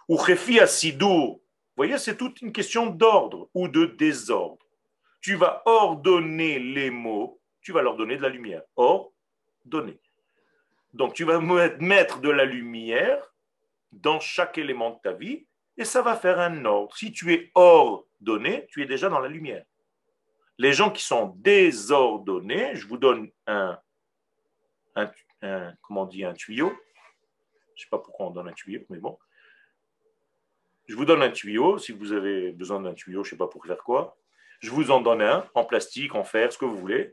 [0.08, 1.40] Ou vous
[1.76, 4.66] voyez, c'est toute une question d'ordre ou de désordre.
[5.20, 8.62] Tu vas ordonner les mots, tu vas leur donner de la lumière.
[8.76, 10.00] Ordonner.
[10.92, 13.32] Donc tu vas mettre de la lumière
[13.92, 15.46] dans chaque élément de ta vie
[15.78, 16.94] et ça va faire un ordre.
[16.96, 17.50] Si tu es
[18.22, 19.64] ordonné, tu es déjà dans la lumière.
[20.58, 23.78] Les gens qui sont désordonnés, je vous donne un,
[25.82, 26.72] comment un tuyau.
[27.74, 29.18] Je ne sais pas pourquoi on donne un tuyau, mais bon.
[30.86, 33.48] Je vous donne un tuyau, si vous avez besoin d'un tuyau, je ne sais pas
[33.48, 34.16] pour faire quoi.
[34.60, 37.12] Je vous en donne un, en plastique, en fer, ce que vous voulez.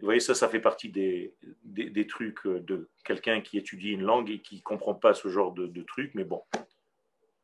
[0.00, 4.30] Vous voyez, ça, ça fait partie des, des, trucs de quelqu'un qui étudie une langue
[4.30, 6.42] et qui ne comprend pas ce genre de, de trucs, mais bon,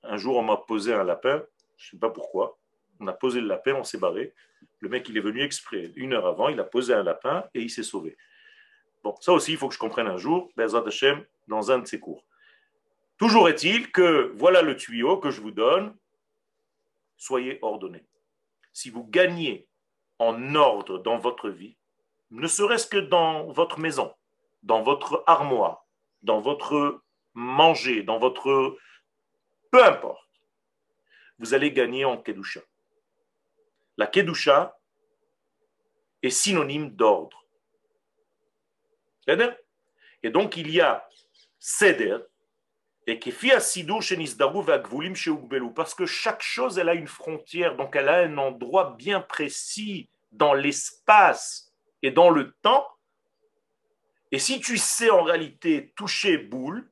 [0.02, 1.44] un jour, on m'a posé un lapin,
[1.80, 2.58] je ne sais pas pourquoi.
[3.00, 4.34] On a posé le lapin, on s'est barré.
[4.80, 5.90] Le mec, il est venu exprès.
[5.96, 8.16] Une heure avant, il a posé un lapin et il s'est sauvé.
[9.02, 11.98] Bon, ça aussi, il faut que je comprenne un jour, Hashem, dans un de ses
[11.98, 12.24] cours.
[13.16, 15.96] Toujours est-il que voilà le tuyau que je vous donne.
[17.16, 18.04] Soyez ordonnés.
[18.72, 19.66] Si vous gagnez
[20.18, 21.76] en ordre dans votre vie,
[22.30, 24.14] ne serait-ce que dans votre maison,
[24.62, 25.86] dans votre armoire,
[26.22, 27.02] dans votre
[27.32, 28.76] manger, dans votre
[29.70, 30.29] peu importe,
[31.40, 32.60] vous allez gagner en Kedusha.
[33.96, 34.78] La Kedusha
[36.22, 37.44] est synonyme d'ordre.
[40.22, 41.08] Et donc il y a
[41.58, 42.18] Seder,
[43.06, 43.18] et
[45.74, 50.08] parce que chaque chose, elle a une frontière, donc elle a un endroit bien précis
[50.30, 51.72] dans l'espace
[52.02, 52.86] et dans le temps.
[54.30, 56.90] Et si tu sais en réalité toucher boule,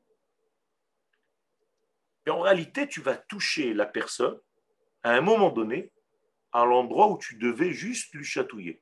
[2.31, 4.39] en réalité, tu vas toucher la personne
[5.03, 5.93] à un moment donné
[6.53, 8.81] à l'endroit où tu devais juste lui chatouiller.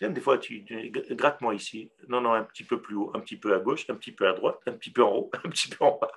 [0.00, 0.64] Des fois, tu,
[1.10, 1.90] gratte-moi ici.
[2.08, 4.28] Non, non, un petit peu plus haut, un petit peu à gauche, un petit peu
[4.28, 6.12] à droite, un petit peu en haut, un petit peu en bas.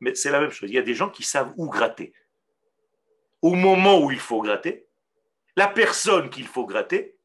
[0.00, 0.70] Mais c'est la même chose.
[0.70, 2.14] Il y a des gens qui savent où gratter.
[3.42, 4.86] Au moment où il faut gratter,
[5.56, 7.18] la personne qu'il faut gratter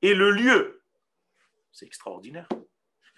[0.00, 0.82] et le lieu.
[1.70, 2.48] C'est extraordinaire.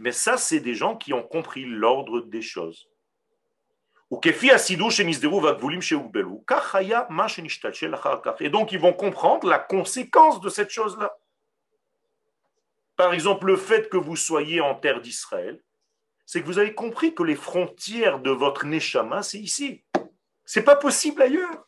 [0.00, 2.88] Mais ça, c'est des gens qui ont compris l'ordre des choses.
[4.10, 4.32] Et
[8.48, 11.14] donc, ils vont comprendre la conséquence de cette chose-là.
[12.96, 15.62] Par exemple, le fait que vous soyez en terre d'Israël,
[16.24, 19.84] c'est que vous avez compris que les frontières de votre Neshama, c'est ici.
[20.46, 21.66] C'est pas possible ailleurs.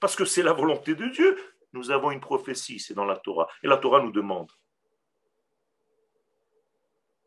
[0.00, 3.48] Parce que c'est la volonté de Dieu nous avons une prophétie, c'est dans la Torah.
[3.62, 4.50] Et la Torah nous demande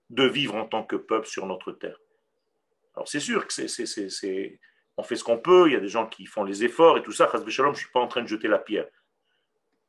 [0.09, 1.97] de vivre en tant que peuple sur notre terre.
[2.95, 4.59] Alors c'est sûr que c'est,
[4.97, 7.03] on fait ce qu'on peut, il y a des gens qui font les efforts et
[7.03, 8.87] tout ça, je ne suis pas en train de jeter la pierre.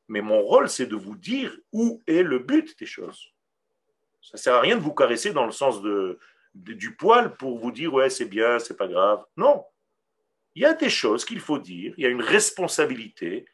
[0.08, 3.32] Mais mon rôle, c'est de vous dire où est le but des choses.
[4.22, 6.18] Ça ne sert à rien de vous caresser dans le sens de,
[6.54, 9.24] de- du poil pour vous dire ouais, c'est bien, c'est pas grave.
[9.36, 9.64] Non.
[10.54, 13.46] Il y a des choses qu'il faut dire, il y a une responsabilité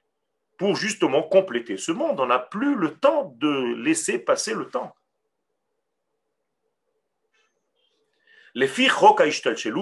[0.61, 2.20] pour justement compléter ce monde.
[2.20, 4.94] On n'a plus le temps de laisser passer le temps.
[8.52, 8.92] Les filles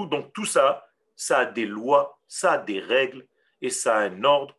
[0.09, 3.26] donc tout ça, ça a des lois, ça a des règles
[3.61, 4.55] et ça a un ordre,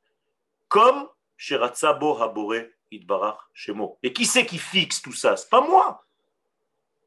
[0.68, 1.08] comme
[1.38, 3.98] chez Ratzabo Habore Idbarach Shemo.
[4.04, 5.38] Et qui c'est qui fixe tout ça?
[5.38, 6.06] C'est pas moi.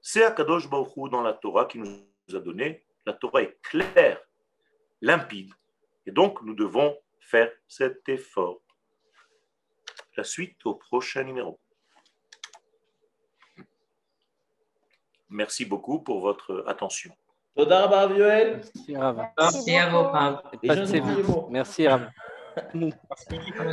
[0.01, 2.01] C'est Akadosh Baruch Hu dans la Torah qui nous
[2.35, 2.83] a donné.
[3.05, 4.23] La Torah est claire,
[5.03, 5.53] limpide.
[6.07, 8.63] Et donc, nous devons faire cet effort.
[10.17, 11.59] La suite au prochain numéro.
[15.31, 17.11] Merci beaucoup pour votre attention.
[17.57, 18.61] Toda Rabba Rav Yoel.
[18.61, 19.27] Merci, Rav.
[19.39, 20.43] Merci à vous, Rav.
[21.51, 22.11] Merci, Rav.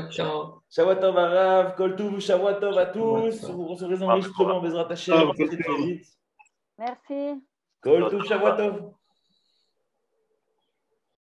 [0.09, 0.61] Ciao.
[0.77, 2.19] Rav, Kol Tov,
[2.59, 3.43] Tov à tous.
[3.51, 4.87] Vous recevrez enregistrement, Bezrat.
[6.77, 7.43] Merci.
[7.81, 8.93] Kol Tov, Shavuot Tov.